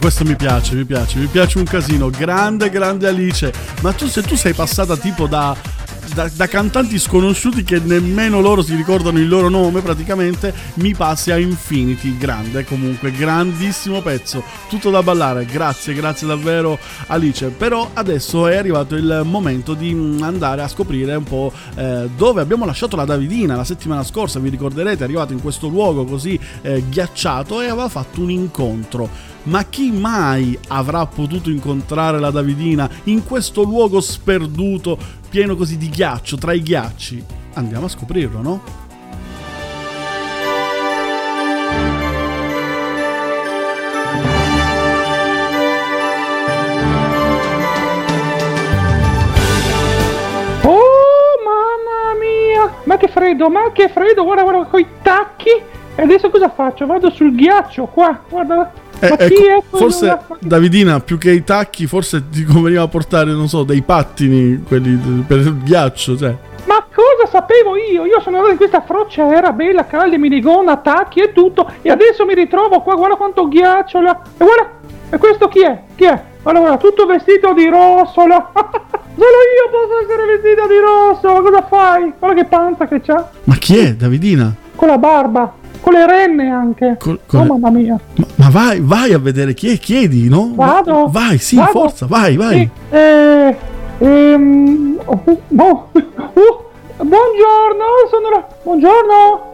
[0.04, 2.10] questo mi piace, mi piace, mi piace un casino.
[2.10, 3.50] Grande, grande Alice.
[3.80, 5.56] Ma tu, se tu sei passata tipo da,
[6.12, 11.30] da, da cantanti sconosciuti che nemmeno loro si ricordano il loro nome, praticamente, mi passi
[11.30, 12.18] a Infinity.
[12.18, 14.44] Grande, comunque, grandissimo pezzo.
[14.68, 15.46] Tutto da ballare.
[15.46, 17.48] Grazie, grazie davvero, Alice.
[17.48, 22.42] Però adesso è arrivato il momento di mm, andare a scoprire un po' eh, dove
[22.42, 24.38] abbiamo lasciato la Davidina la settimana scorsa.
[24.38, 29.32] Vi ricorderete, è arrivato in questo luogo così eh, ghiacciato e aveva fatto un incontro.
[29.44, 35.90] Ma chi mai avrà potuto incontrare la Davidina in questo luogo sperduto, pieno così di
[35.90, 37.24] ghiaccio, tra i ghiacci?
[37.54, 38.62] Andiamo a scoprirlo, no?
[50.62, 50.94] Oh!
[52.84, 54.24] Ma che freddo, ma che freddo!
[54.24, 55.50] Guarda, guarda, coi tacchi!
[55.96, 56.86] E adesso cosa faccio?
[56.86, 58.72] Vado sul ghiaccio qua, guarda.
[59.04, 60.18] Eh, ma chi ecco, forse?
[60.40, 64.96] Davidina, più che i tacchi, forse ti conveniva portare, non so, dei pattini, quelli
[65.26, 66.34] per il ghiaccio, cioè.
[66.66, 68.06] Ma cosa sapevo io?
[68.06, 71.70] Io sono andato in questa frocciera bella, calda, minigonna, tacchi e tutto.
[71.82, 74.20] E adesso mi ritrovo qua, guarda quanto ghiaccio là.
[74.38, 74.70] E guarda,
[75.10, 75.82] e questo chi è?
[75.94, 76.22] Chi è?
[76.42, 78.50] Guarda, tutto vestito di rosso là.
[79.16, 81.42] Solo io posso essere vestito di rosso.
[81.42, 82.12] Cosa fai?
[82.18, 83.30] Guarda che panza che c'ha.
[83.44, 84.52] Ma chi è Davidina?
[84.74, 85.62] Con la barba.
[85.84, 86.96] Con le renne anche.
[86.98, 88.00] con oh le- mamma mia.
[88.14, 90.52] Ma, ma vai, vai a vedere chi è, chiedi, no?
[90.54, 91.08] Vado?
[91.10, 91.70] Vai, sì, Vado?
[91.72, 92.70] forza, vai, vai.
[92.88, 93.56] Sì, eh,
[93.98, 95.22] ehm, oh,
[95.56, 98.46] oh, oh, buongiorno, sono la...
[98.62, 99.52] Buongiorno.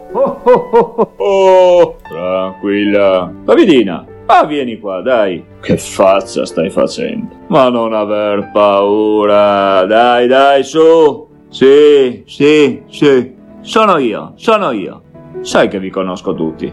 [1.17, 3.29] Oh, tranquilla.
[3.43, 5.43] Davidina, ma vieni qua, dai.
[5.59, 7.35] Che faccia stai facendo?
[7.47, 9.83] Ma non aver paura.
[9.83, 11.27] Dai, dai, su.
[11.49, 13.35] Sì, sì, sì.
[13.59, 15.03] Sono io, sono io.
[15.41, 16.71] Sai che vi conosco tutti.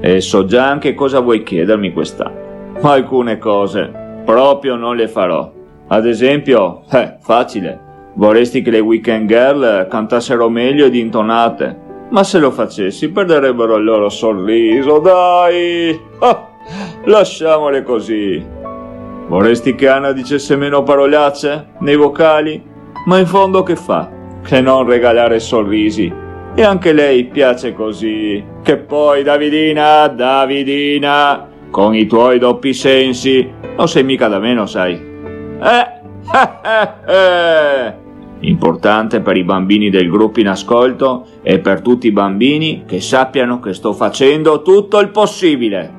[0.00, 2.46] E so già anche cosa vuoi chiedermi quest'anno.
[2.80, 5.50] Alcune cose proprio non le farò.
[5.88, 7.86] Ad esempio, eh, facile.
[8.14, 11.86] Vorresti che le weekend girl cantassero meglio ed intonate.
[12.10, 15.98] Ma se lo facessi perderebbero il loro sorriso, dai!
[16.18, 16.48] Ah,
[17.04, 18.44] lasciamole così.
[19.26, 22.62] Vorresti che Anna dicesse meno parolacce nei vocali?
[23.06, 24.10] Ma in fondo che fa?
[24.42, 26.12] Che non regalare sorrisi.
[26.58, 28.44] E anche lei piace così.
[28.64, 34.94] Che poi, Davidina, Davidina, con i tuoi doppi sensi, non sei mica da meno, sai.
[34.94, 35.86] Eh,
[36.34, 37.94] eh, eh.
[38.40, 43.60] Importante per i bambini del gruppo in ascolto e per tutti i bambini che sappiano
[43.60, 45.92] che sto facendo tutto il possibile.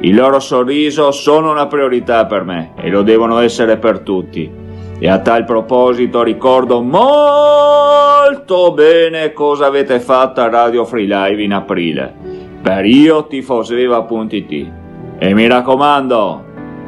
[0.00, 4.50] Il loro sorriso sono una priorità per me e lo devono essere per tutti.
[4.98, 11.52] E a tal proposito ricordo molto bene cosa avete fatto a Radio Free Live in
[11.52, 12.32] aprile
[12.62, 14.70] per io tifoseva.it.
[15.18, 16.44] E mi raccomando,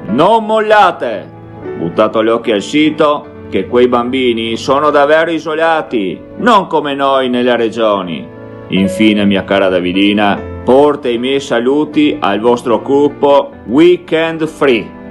[0.06, 1.32] non mollate!
[1.78, 7.56] Buttato gli occhi al sito che quei bambini sono davvero isolati, non come noi nelle
[7.56, 8.26] regioni.
[8.68, 15.02] Infine, mia cara Davidina, porta i miei saluti al vostro gruppo Weekend Free.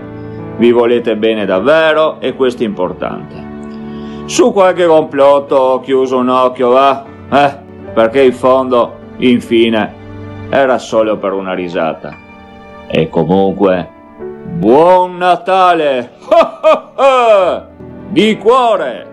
[0.58, 3.51] Vi volete bene davvero e questo è importante.
[4.26, 7.04] Su qualche complotto ho chiuso un occhio, va?
[7.30, 7.58] Eh,
[7.93, 9.93] perché in fondo, infine,
[10.49, 12.16] era solo per una risata.
[12.88, 13.89] E comunque,
[14.54, 16.12] buon Natale!
[18.10, 19.12] Di cuore!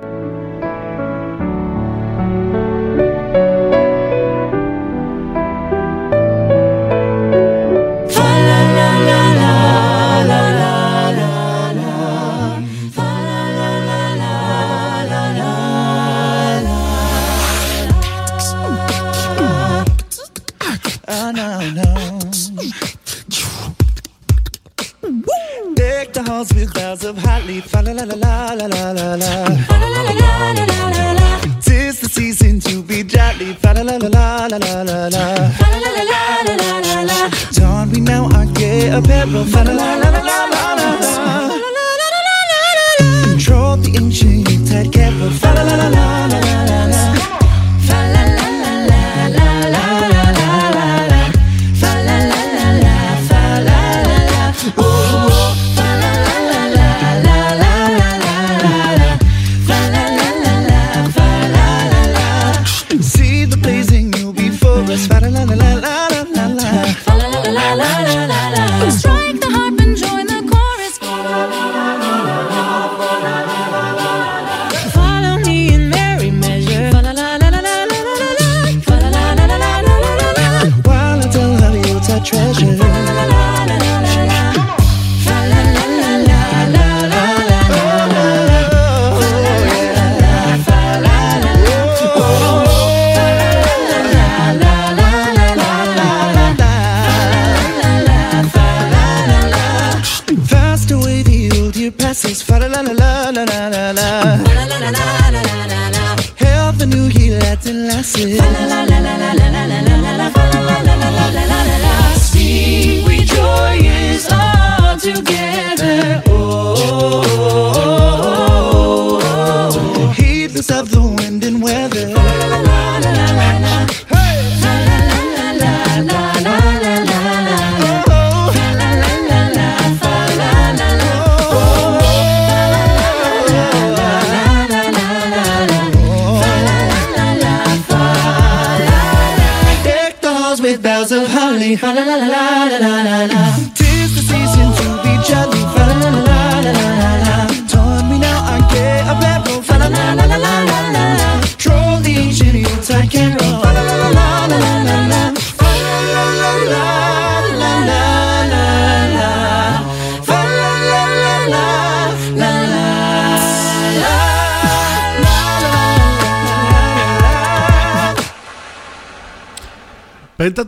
[140.82, 141.76] Bells of holly.
[141.76, 143.79] La la la la la la la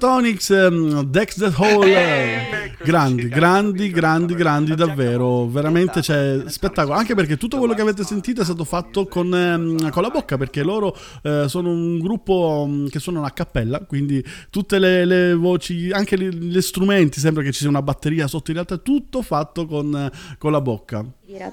[0.03, 7.15] Pentatonix, ehm, Dex the Hall, eh, grandi, grandi, grandi, grandi davvero, veramente c'è spettacolo, anche
[7.15, 10.65] perché tutto quello che avete sentito è stato fatto con, ehm, con la bocca, perché
[10.65, 15.93] loro eh, sono un gruppo mm, che suonano a cappella, quindi tutte le, le voci,
[15.93, 19.23] anche gli, gli strumenti, sembra che ci sia una batteria sotto, in realtà è tutto
[19.23, 21.05] fatto con, con la bocca.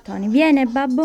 [0.04, 1.04] Tony, viene babbo?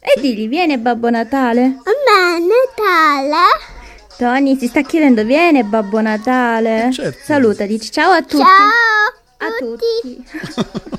[0.00, 1.80] E digli, viene Babbo Natale?
[1.84, 3.77] Ma Natale?
[4.18, 6.90] Tony si sta chiedendo, viene Babbo Natale?
[6.92, 7.20] certo.
[7.22, 8.42] Saluta, dici ciao a tutti.
[8.42, 10.96] Ciao a tutti.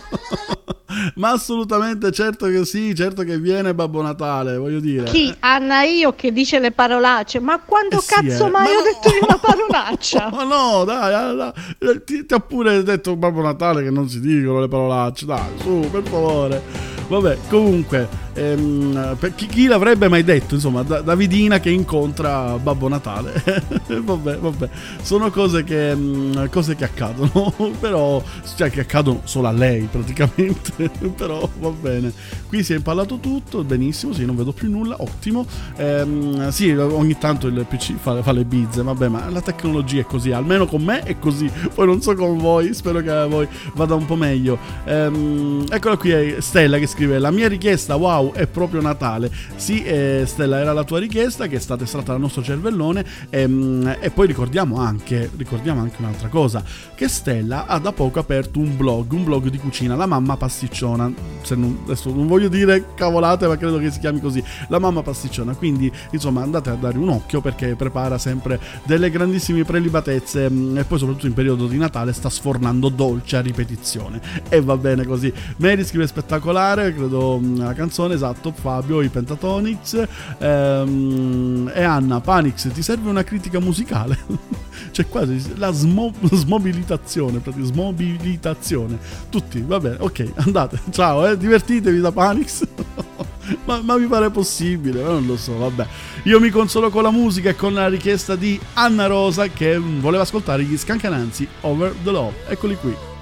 [1.15, 5.03] Ma assolutamente, certo che sì, certo che viene Babbo Natale, voglio dire.
[5.03, 5.35] Chi?
[5.39, 7.41] Anna io che dice le parolacce.
[7.41, 8.49] Ma quando Eh sì, cazzo eh.
[8.51, 10.29] mai Ma ho detto io una parolaccia?
[10.31, 14.21] Ma no, dai, dai, dai, ti, ti ha pure detto Babbo Natale che non si
[14.21, 16.61] dicono le parolacce, dai, su, per favore.
[17.09, 18.07] Vabbè, comunque,
[18.39, 23.43] ehm, per chi, chi l'avrebbe mai detto, insomma, Da- Davidina che incontra Babbo Natale.
[23.87, 24.69] vabbè, vabbè,
[25.01, 28.21] sono cose che, mm, cose che accadono, però,
[28.55, 32.11] cioè che accadono solo a lei praticamente, però va bene.
[32.47, 35.45] Qui si è impallato tutto, benissimo, sì, non vedo più nulla, ottimo.
[35.77, 40.05] Ehm, sì, ogni tanto il PC fa, fa le bizze, vabbè, ma la tecnologia è
[40.05, 43.47] così, almeno con me è così, poi non so con voi, spero che a voi
[43.73, 44.57] vada un po' meglio.
[44.85, 49.31] Ehm, eccola qui Stella che scrive, la mia richiesta, wow, è proprio Natale.
[49.55, 53.97] Sì, eh, Stella, era la tua richiesta che è stata estratta dal nostro cervellone ehm,
[53.99, 56.63] e poi ricordiamo anche, ricordiamo anche un'altra cosa,
[56.95, 61.11] che Stella ha da poco aperto un blog, un blog di cucina, la mamma pasticciona,
[61.41, 65.01] se non, adesso non voglio dire cavolate ma credo che si chiami così, la mamma
[65.01, 70.77] pasticciona, quindi insomma andate a dare un occhio perché prepara sempre delle grandissime prelibatezze mm,
[70.77, 74.19] e poi soprattutto in periodo di Natale sta sfornando dolce a ripetizione
[74.49, 75.31] e va bene così.
[75.57, 80.05] Mary scrive spettacolare, credo mm, la canzone, esatto, Fabio, i Pentatonix
[80.37, 84.17] ehm, e Anna, Panix, ti serve una critica musicale?
[84.91, 88.97] C'è quasi la smo- smobilitazione, praticamente, smobilitazione.
[89.29, 92.65] Tutti, va bene, ok, andate, ciao, eh, divertitevi da Panix.
[93.65, 95.85] ma, ma mi pare possibile, non lo so, vabbè.
[96.23, 100.23] Io mi consolo con la musica e con la richiesta di Anna Rosa che voleva
[100.23, 102.33] ascoltare gli Scancananzi Over the Love.
[102.47, 103.18] Eccoli qui.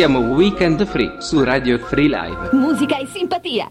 [0.00, 2.48] Siamo Weekend Free su Radio Free Live.
[2.52, 3.70] Musica e simpatia.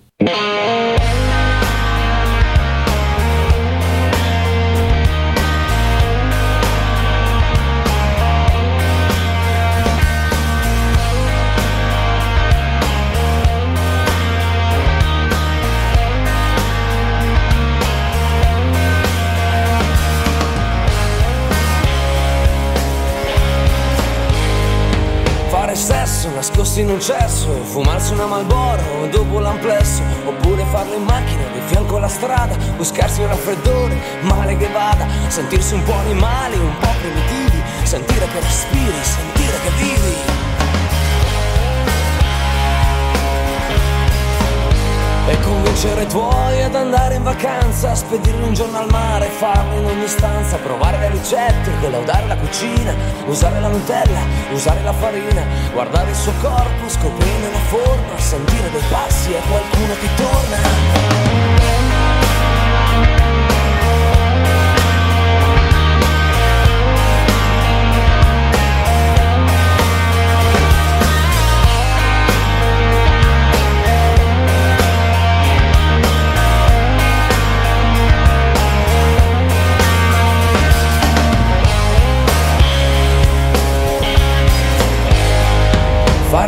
[26.80, 31.97] Nascosti in un cesso, fumarsi una Malboro dopo l'amplesso, oppure farlo in macchina di fianco
[31.97, 37.61] alla strada, buscarsi un raffreddore, male che vada, sentirsi un po' animali, un po' primitivi,
[37.84, 40.28] sentire che respiri, sentire che vivi.
[45.30, 49.86] E convincere i tuoi ad andare in vacanza, spedirli un giorno al mare, farlo in
[49.86, 52.95] ogni stanza, provare le ricette, collaudare la cucina,
[53.27, 54.21] usare la Nutella,
[54.51, 59.93] usare la farina, guardare il suo corpo, scoprire la forma, sentire dei passi e qualcuno
[59.99, 61.28] che torna.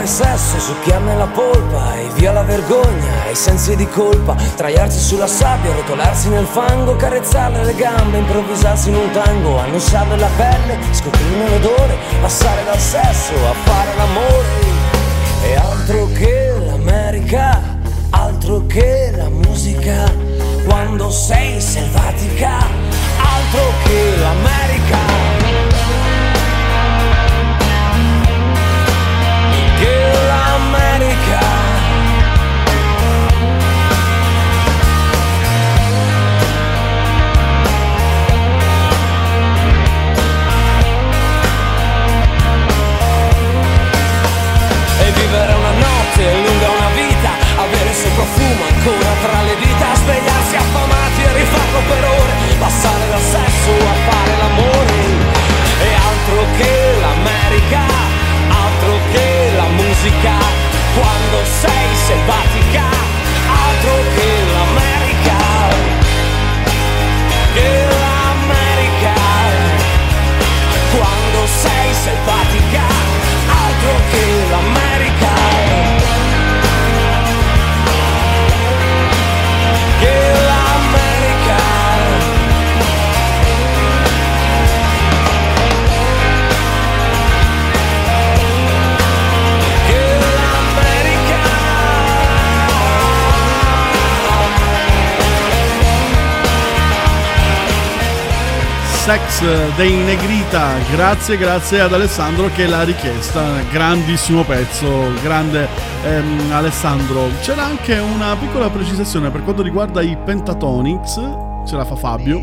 [0.01, 4.99] Fare sesso, succhiarne la polpa e via la vergogna e i sensi di colpa Traiarsi
[4.99, 10.79] sulla sabbia, rotolarsi nel fango, carezzarle le gambe, improvvisarsi in un tango Annusarle la pelle,
[10.89, 14.47] scoprirne l'odore, passare dal sesso a fare l'amore.
[15.43, 17.61] E altro che l'America,
[18.09, 20.11] altro che la musica
[20.65, 25.20] Quando sei selvatica, altro che l'America
[30.01, 31.39] che l'America
[44.99, 49.95] E vivere una notte lunga una vita Avere il suo profumo ancora tra le dita
[49.95, 54.99] Svegliarsi affamati e rifarlo per ore Passare dal sesso a fare l'amore
[55.81, 57.00] E altro che
[60.01, 60.33] musica
[60.95, 62.83] Quando sei selvatica
[63.47, 65.37] Altro che l'America.
[67.53, 69.13] Che l'America.
[70.95, 72.81] Quando sei selvatica
[73.47, 74.50] Altro che l'America
[99.11, 105.67] Sex dei Negrita, grazie, grazie ad Alessandro che l'ha richiesta, grandissimo pezzo, grande
[106.05, 107.27] ehm, Alessandro.
[107.41, 111.15] C'era anche una piccola precisazione per quanto riguarda i Pentatonics,
[111.67, 112.39] ce la fa Fabio.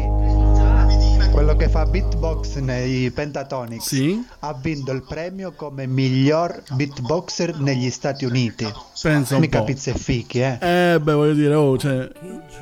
[1.32, 4.22] Quello che fa beatbox nei Pentatonics Sì.
[4.40, 8.70] ha vinto il premio come miglior beatboxer negli Stati Uniti.
[9.04, 9.64] Un Mica po'.
[9.64, 10.58] pizze e fichi, eh.
[10.60, 12.10] Eh, beh, voglio dire, oh, cioè,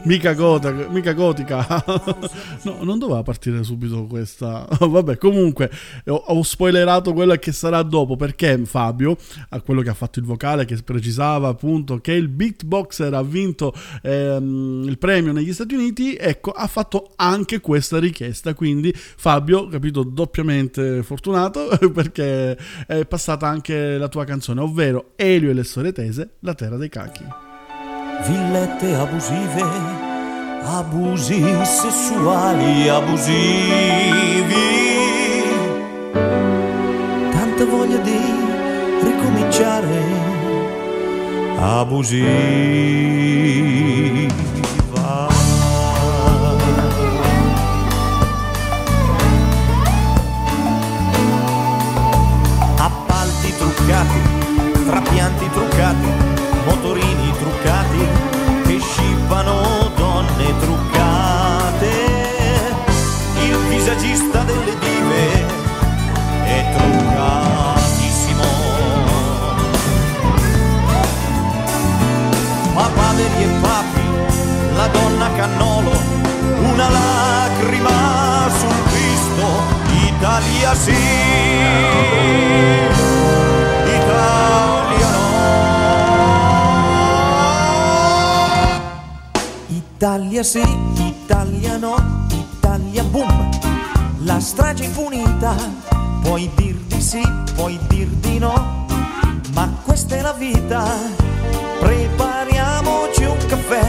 [0.03, 1.64] mica, gota, mica gotica.
[2.64, 4.68] no, non doveva partire subito questa.
[4.78, 5.70] Vabbè, comunque,
[6.09, 9.16] ho, ho spoilerato quello che sarà dopo perché Fabio,
[9.49, 13.72] a quello che ha fatto il vocale, che precisava appunto che il beatboxer ha vinto
[14.03, 18.53] ehm, il premio negli Stati Uniti, ecco, ha fatto anche questa richiesta.
[18.53, 25.55] Quindi, Fabio, capito, doppiamente fortunato perché è passata anche la tua canzone, ovvero Elio e
[25.55, 27.24] le storie tese, La terra dei cachi.
[28.27, 29.62] Villette abusive,
[30.62, 34.55] abusi sessuali abusivi.
[37.31, 38.18] Tanta voglia di
[39.03, 40.03] ricominciare
[41.59, 42.27] abusiva.
[54.87, 56.07] Trapianti truccati,
[56.64, 58.09] motorini truccati
[58.66, 62.14] che scippano donne truccate.
[63.43, 65.45] Il visagista delle dive
[66.45, 68.45] è truccatissimo.
[72.74, 74.05] Papaveri e papi,
[74.74, 75.93] la donna cannolo,
[76.59, 79.76] una lacrima sul Cristo
[80.74, 82.76] sì.
[90.37, 93.49] Italia sì, Italia no, Italia boom,
[94.18, 95.55] la strage impunita,
[96.20, 97.22] puoi dir di sì,
[97.55, 98.84] puoi dir di no,
[99.55, 100.84] ma questa è la vita,
[101.78, 103.80] prepariamoci un caffè,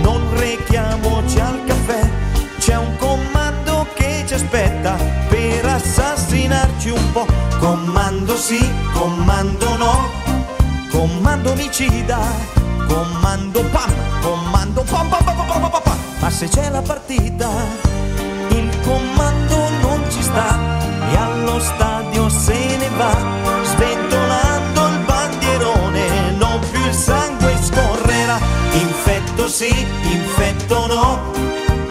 [0.00, 2.10] non rechiamoci al caffè,
[2.58, 4.96] c'è un comando che ci aspetta
[5.28, 7.26] per assassinarci un po',
[7.58, 10.08] comando sì, comando no,
[10.90, 12.18] comando omicida,
[12.88, 15.81] comando pam, comando pam pam pam pam pam pam,
[16.42, 17.48] se c'è la partita,
[18.48, 20.58] il comando non ci sta
[21.12, 23.16] e allo stadio se ne va,
[23.62, 28.40] sventolando il bandierone, non più il sangue scorrerà,
[28.72, 29.70] infetto sì,
[30.02, 31.32] infetto no,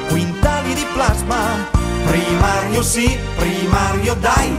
[0.10, 1.70] quintali di plasma,
[2.08, 4.58] primario sì, primario dai,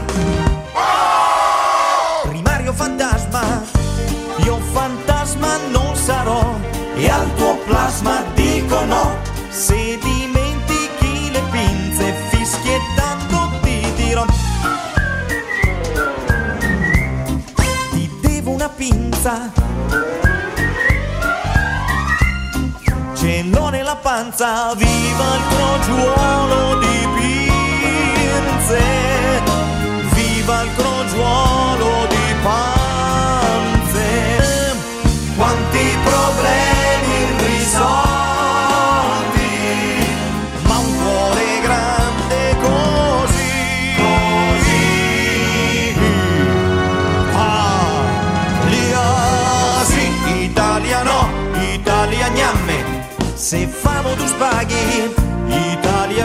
[24.13, 26.42] panza, viva il crogiuolo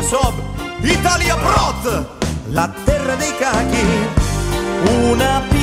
[0.08, 0.32] sob,
[0.80, 2.06] Italia brot
[2.52, 3.86] La terra dei cachi
[4.86, 5.57] una pizza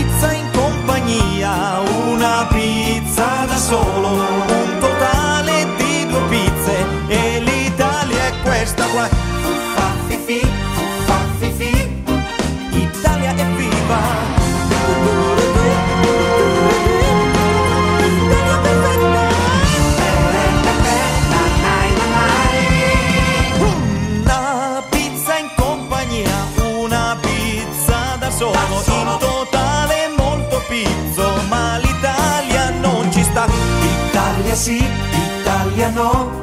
[35.95, 36.41] no.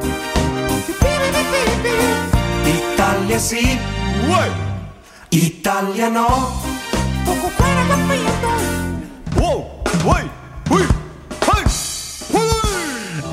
[2.65, 3.79] Italia sì,
[5.29, 6.62] Italia no.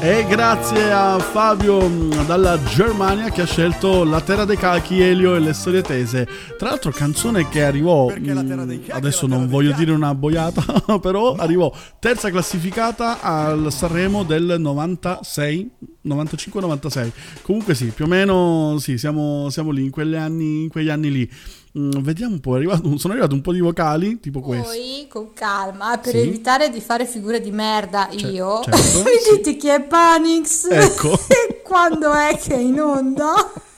[0.09, 5.35] E grazie a Fabio mh, dalla Germania che ha scelto La Terra dei Cachi, Elio
[5.35, 6.27] e le storie tese.
[6.57, 10.63] Tra l'altro canzone che arrivò, mh, adesso non voglio dire una boiata,
[10.99, 15.69] però arrivò terza classificata al Sanremo del 96,
[16.07, 17.11] 95-96.
[17.43, 21.31] Comunque sì, più o meno sì, siamo, siamo lì in, anni, in quegli anni lì.
[21.79, 24.67] Mm, vediamo un po', arrivato- sono arrivati un po' di vocali, tipo questo.
[24.67, 26.17] Poi con calma, per Sì.
[26.19, 31.13] evitare di fare figure di merda io, certo, mi dite chi è Panix Ecco.
[31.29, 33.33] e quando è che è in onda?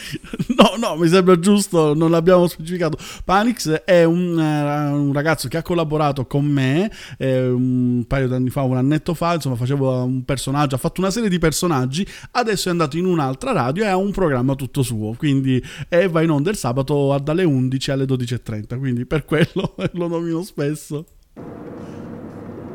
[0.56, 2.96] No, no, mi sembra giusto, non l'abbiamo specificato.
[3.24, 8.50] Panix è un, eh, un ragazzo che ha collaborato con me eh, un paio d'anni
[8.50, 12.68] fa, un annetto fa, insomma faceva un personaggio, ha fatto una serie di personaggi, adesso
[12.68, 16.30] è andato in un'altra radio e ha un programma tutto suo, quindi e va in
[16.30, 21.04] onda il sabato dalle 11 alle 12.30, quindi per quello lo nomino spesso.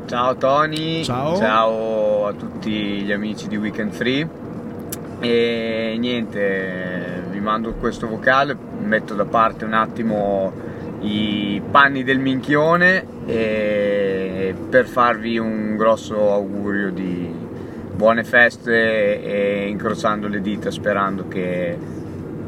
[0.06, 2.26] Ciao Tony, Ciao.
[2.26, 4.51] a tutti gli amici di Weekend Free
[5.22, 10.52] e niente, vi mando questo vocale, metto da parte un attimo
[11.00, 17.32] i panni del minchione per farvi un grosso augurio di
[17.94, 21.76] buone feste e incrociando le dita sperando che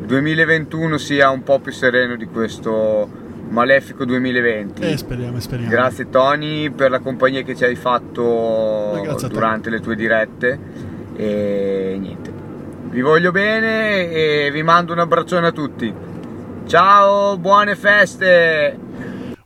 [0.01, 3.09] il 2021 sia un po' più sereno di questo
[3.49, 4.83] malefico 2020.
[4.83, 5.71] Eh, speriamo, speriamo.
[5.71, 9.01] Grazie Tony per la compagnia che ci hai fatto
[9.31, 10.59] durante le tue dirette
[11.15, 12.44] e niente.
[12.95, 15.93] Vi voglio bene e vi mando un abbraccione a tutti.
[16.65, 18.84] Ciao, buone feste!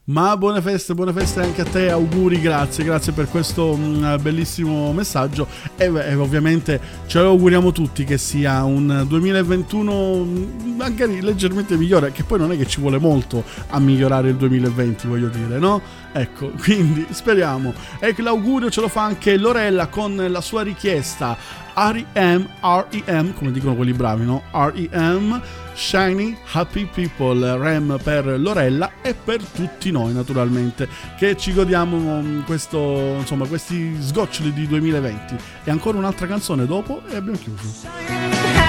[0.09, 4.91] Ma buone feste, buone feste anche a te, auguri, grazie, grazie per questo mm, bellissimo
[4.95, 5.47] messaggio
[5.77, 12.11] e, e ovviamente ce lo auguriamo tutti che sia un 2021 mm, magari leggermente migliore,
[12.13, 15.83] che poi non è che ci vuole molto a migliorare il 2020, voglio dire, no?
[16.13, 17.75] Ecco, quindi speriamo.
[17.99, 21.37] E l'augurio ce lo fa anche Lorella con la sua richiesta
[21.75, 22.49] R.E.M.
[22.63, 23.35] R.E.M.
[23.35, 24.45] come dicono quelli bravi, no?
[24.53, 25.43] R.E.M.
[25.79, 32.41] Shiny Happy People, Rem per Lorella e per tutti noi naturalmente che ci godiamo mm,
[32.43, 38.68] questo, insomma, questi sgoccioli di 2020 e ancora un'altra canzone dopo e abbiamo chiuso.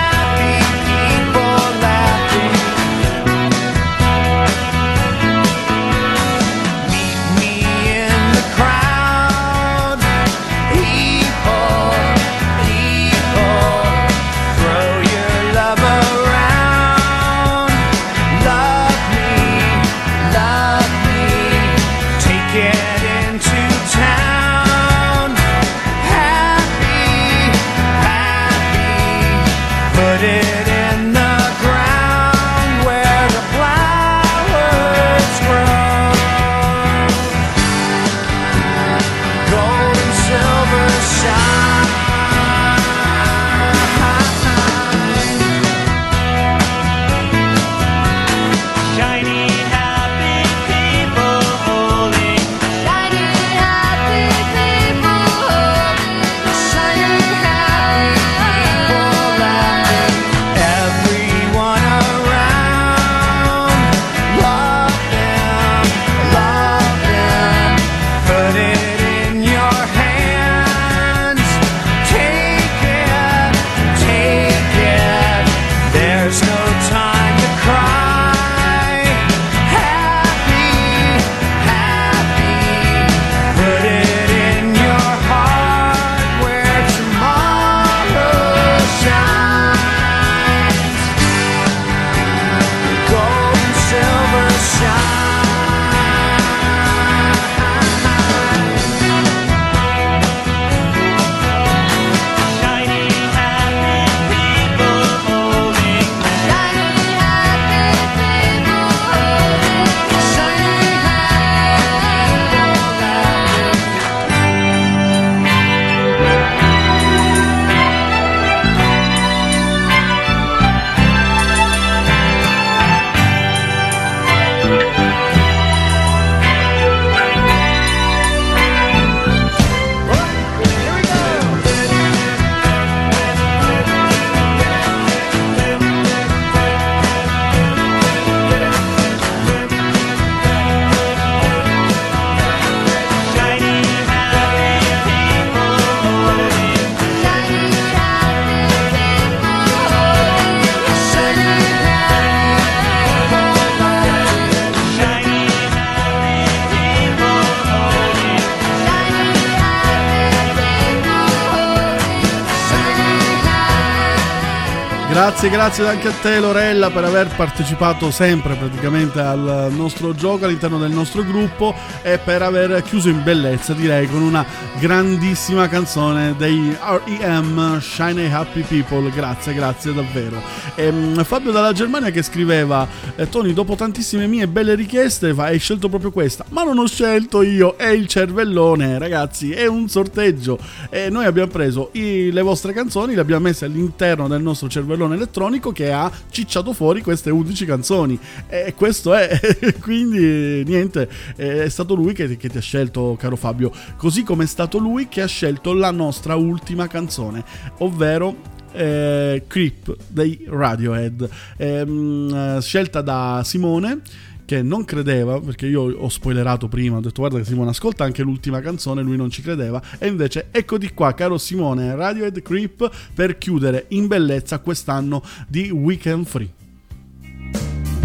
[165.40, 170.78] Grazie, grazie anche a te Lorella per aver partecipato sempre praticamente al nostro gioco all'interno
[170.78, 174.46] del nostro gruppo e per aver chiuso in bellezza direi con una
[174.80, 177.80] grandissima canzone dei R.E.M.
[177.80, 179.10] Shiny Happy People.
[179.12, 180.42] Grazie, grazie davvero.
[180.80, 185.90] Ehm, Fabio dalla Germania che scriveva eh, Tony dopo tantissime mie belle richieste hai scelto
[185.90, 186.46] proprio questa.
[186.52, 190.58] Ma non ho scelto io è il cervellone ragazzi è un sorteggio.
[190.90, 195.16] E noi abbiamo preso i- le vostre canzoni le abbiamo messe all'interno del nostro cervellone
[195.16, 198.18] elettronico che ha cicciato fuori queste 11 canzoni.
[198.48, 199.38] E questo è
[199.82, 203.70] quindi niente è stato lui che, che ti ha scelto caro Fabio.
[203.98, 207.44] Così come è stato lui che ha scelto la nostra ultima canzone
[207.80, 214.02] ovvero eh, Creep dei Radiohead, Ehm, eh, scelta da Simone
[214.46, 218.24] che non credeva, perché io ho spoilerato prima, ho detto guarda che Simone ascolta anche
[218.24, 223.38] l'ultima canzone, lui non ci credeva, e invece eccoti qua caro Simone, Radiohead Creep per
[223.38, 226.50] chiudere in bellezza quest'anno di Weekend Free.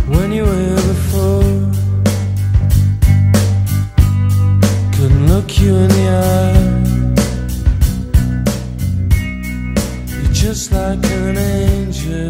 [0.09, 1.43] when you were before.
[4.93, 6.84] Couldn't look you in the eye.
[10.45, 12.29] Just like an angel.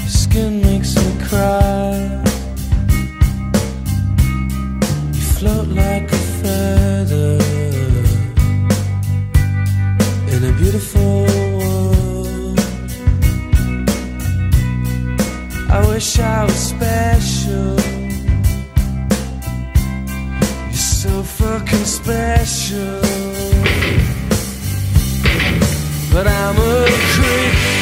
[0.00, 2.22] Your skin makes me cry.
[5.14, 7.38] You float like a feather
[10.34, 11.22] in a beautiful
[11.58, 12.60] world.
[15.70, 17.76] I wish I was special.
[20.68, 23.23] You're so fucking special.
[26.14, 27.73] But I'm a creep.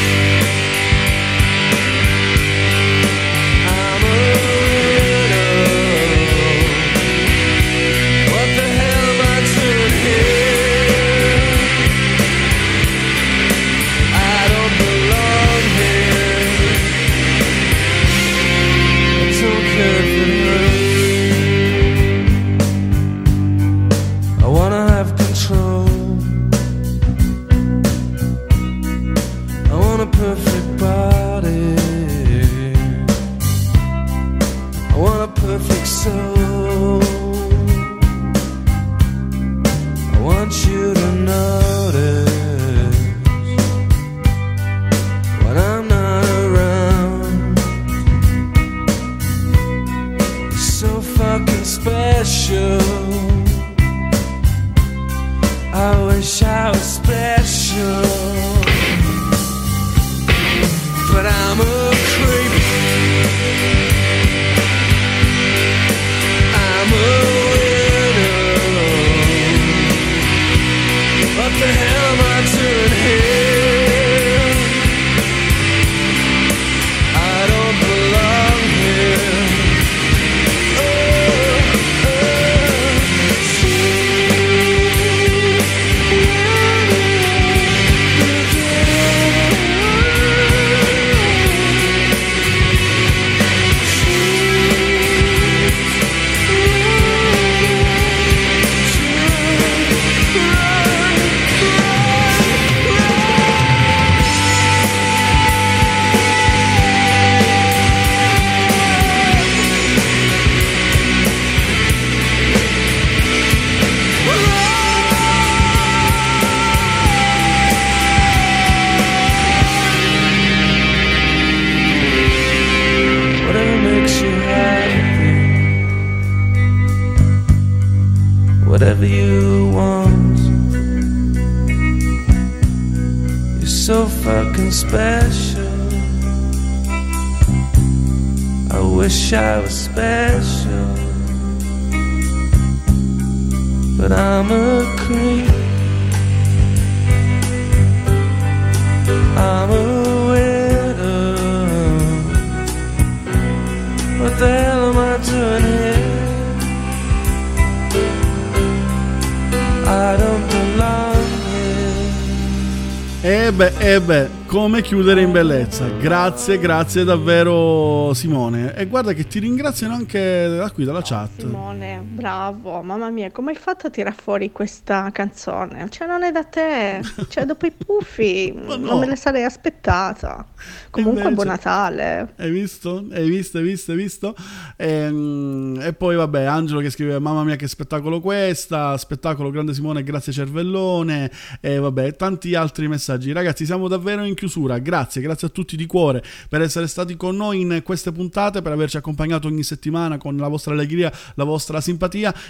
[164.53, 165.87] Come chiudere in bellezza.
[165.99, 168.75] Grazie, grazie davvero Simone.
[168.75, 171.39] E guarda che ti ringraziano anche da qui, dalla chat.
[171.39, 175.89] Simone, bravo, mamma mia, come hai fatto a tirar fuori questa canzone?
[175.89, 180.45] Cioè, non è da te, cioè, dopo i puffi non me le sarei aspettata.
[180.89, 182.33] Comunque, Invece- buon Natale.
[182.37, 183.05] Hai visto?
[183.11, 183.57] Hai visto?
[183.57, 183.91] Hai visto?
[183.91, 184.35] Hai visto?
[184.77, 190.03] Ehm, E, poi vabbè, Angelo che scrive mamma mia che spettacolo questa, spettacolo grande Simone,
[190.03, 191.31] grazie cervellone
[191.61, 193.31] e vabbè, tanti altri messaggi.
[193.31, 194.77] Ragazzi, siamo davvero in chiusura.
[194.79, 198.71] Grazie, grazie a tutti di cuore per essere stati con noi in queste puntate, per
[198.71, 201.92] averci accompagnato ogni settimana con la vostra allegria, la vostra simpatia.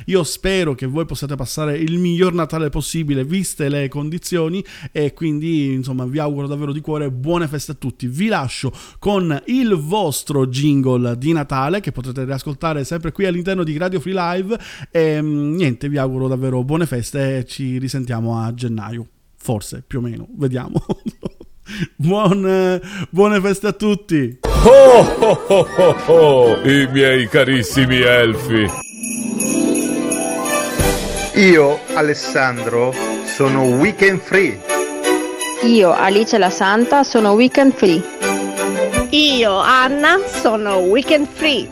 [0.06, 5.74] Io spero che voi possiate passare il miglior Natale possibile viste le condizioni e quindi
[5.74, 8.08] insomma vi auguro davvero di cuore buone feste a tutti.
[8.08, 13.78] Vi lascio con il vostro jingle di Natale che potrete riascoltare sempre qui all'interno di
[13.78, 14.60] Radio Free Live
[14.92, 19.08] e mm, niente, vi auguro davvero buone feste e ci risentiamo a gennaio.
[19.36, 20.86] Forse, più o meno, vediamo.
[21.96, 24.40] Buon, eh, buone feste a tutti!
[24.42, 28.93] Oh, oh, oh, oh, oh, i miei carissimi elfi.
[31.36, 32.94] Io, Alessandro,
[33.24, 34.62] sono weekend free.
[35.64, 38.04] Io, Alice la Santa, sono weekend free.
[39.10, 41.68] Io, Anna, sono weekend free.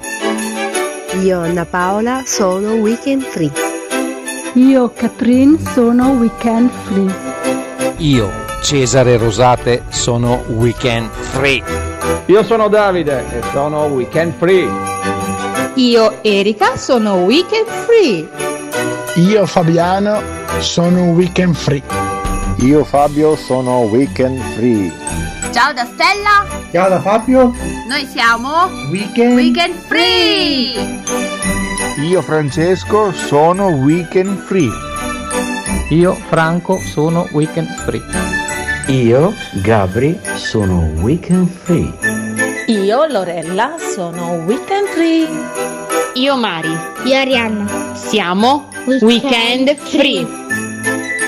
[1.21, 3.51] Io, Anna Paola, sono weekend free.
[4.53, 7.13] Io, Catherine, sono weekend free.
[7.97, 8.31] Io,
[8.63, 11.61] Cesare Rosate, sono weekend free.
[12.25, 14.67] Io sono Davide e sono weekend free.
[15.75, 18.50] Io, Erika, sono weekend free.
[19.15, 20.21] Io Fabiano
[20.59, 21.83] sono weekend free.
[22.57, 24.91] Io Fabio sono weekend free.
[25.51, 27.53] Ciao da Stella, Ciao da Fabio.
[27.87, 31.01] noi siamo Weekend, weekend free.
[32.07, 34.69] Io Francesco sono weekend free.
[35.89, 38.01] Io, Franco, sono weekend free.
[38.87, 41.93] Io, Gabri, sono weekend free.
[42.67, 45.27] Io, Lorella, sono weekend free.
[46.13, 46.77] Io Mari.
[47.03, 47.93] Io, Arianna.
[47.93, 50.25] Siamo weekend free.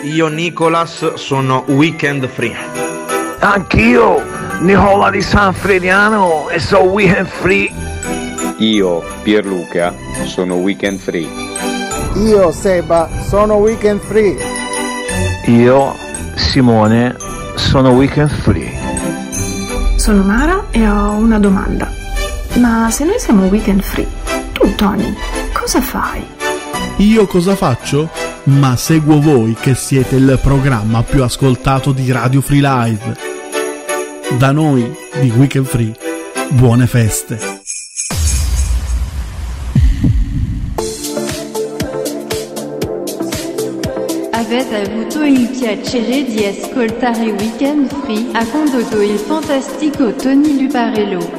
[0.04, 2.56] Io Nicolas sono weekend free.
[3.40, 4.22] Anch'io,
[4.62, 7.72] Nicola di San Frediano e sono weekend free.
[8.58, 9.94] Io, Pierluca,
[10.24, 11.28] sono weekend free.
[12.16, 14.38] Io Seba sono weekend free.
[15.48, 15.96] Io,
[16.36, 17.16] Simone,
[17.56, 18.72] sono weekend free.
[19.98, 21.92] Sono Mara e ho una domanda.
[22.56, 24.08] Ma se noi siamo weekend free,
[24.52, 25.16] tu Tony,
[25.54, 26.33] cosa fai?
[27.04, 28.10] Io cosa faccio?
[28.44, 33.18] Ma seguo voi che siete il programma più ascoltato di Radio Free Live.
[34.38, 34.90] Da noi
[35.20, 35.94] di Weekend Free,
[36.52, 37.38] buone feste.
[44.32, 51.32] Avete avuto il piacere di ascoltare Weekend Free ha condotto il fantastico Tony Luparello.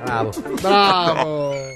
[0.00, 0.32] Bravo!
[0.58, 1.67] Bravo.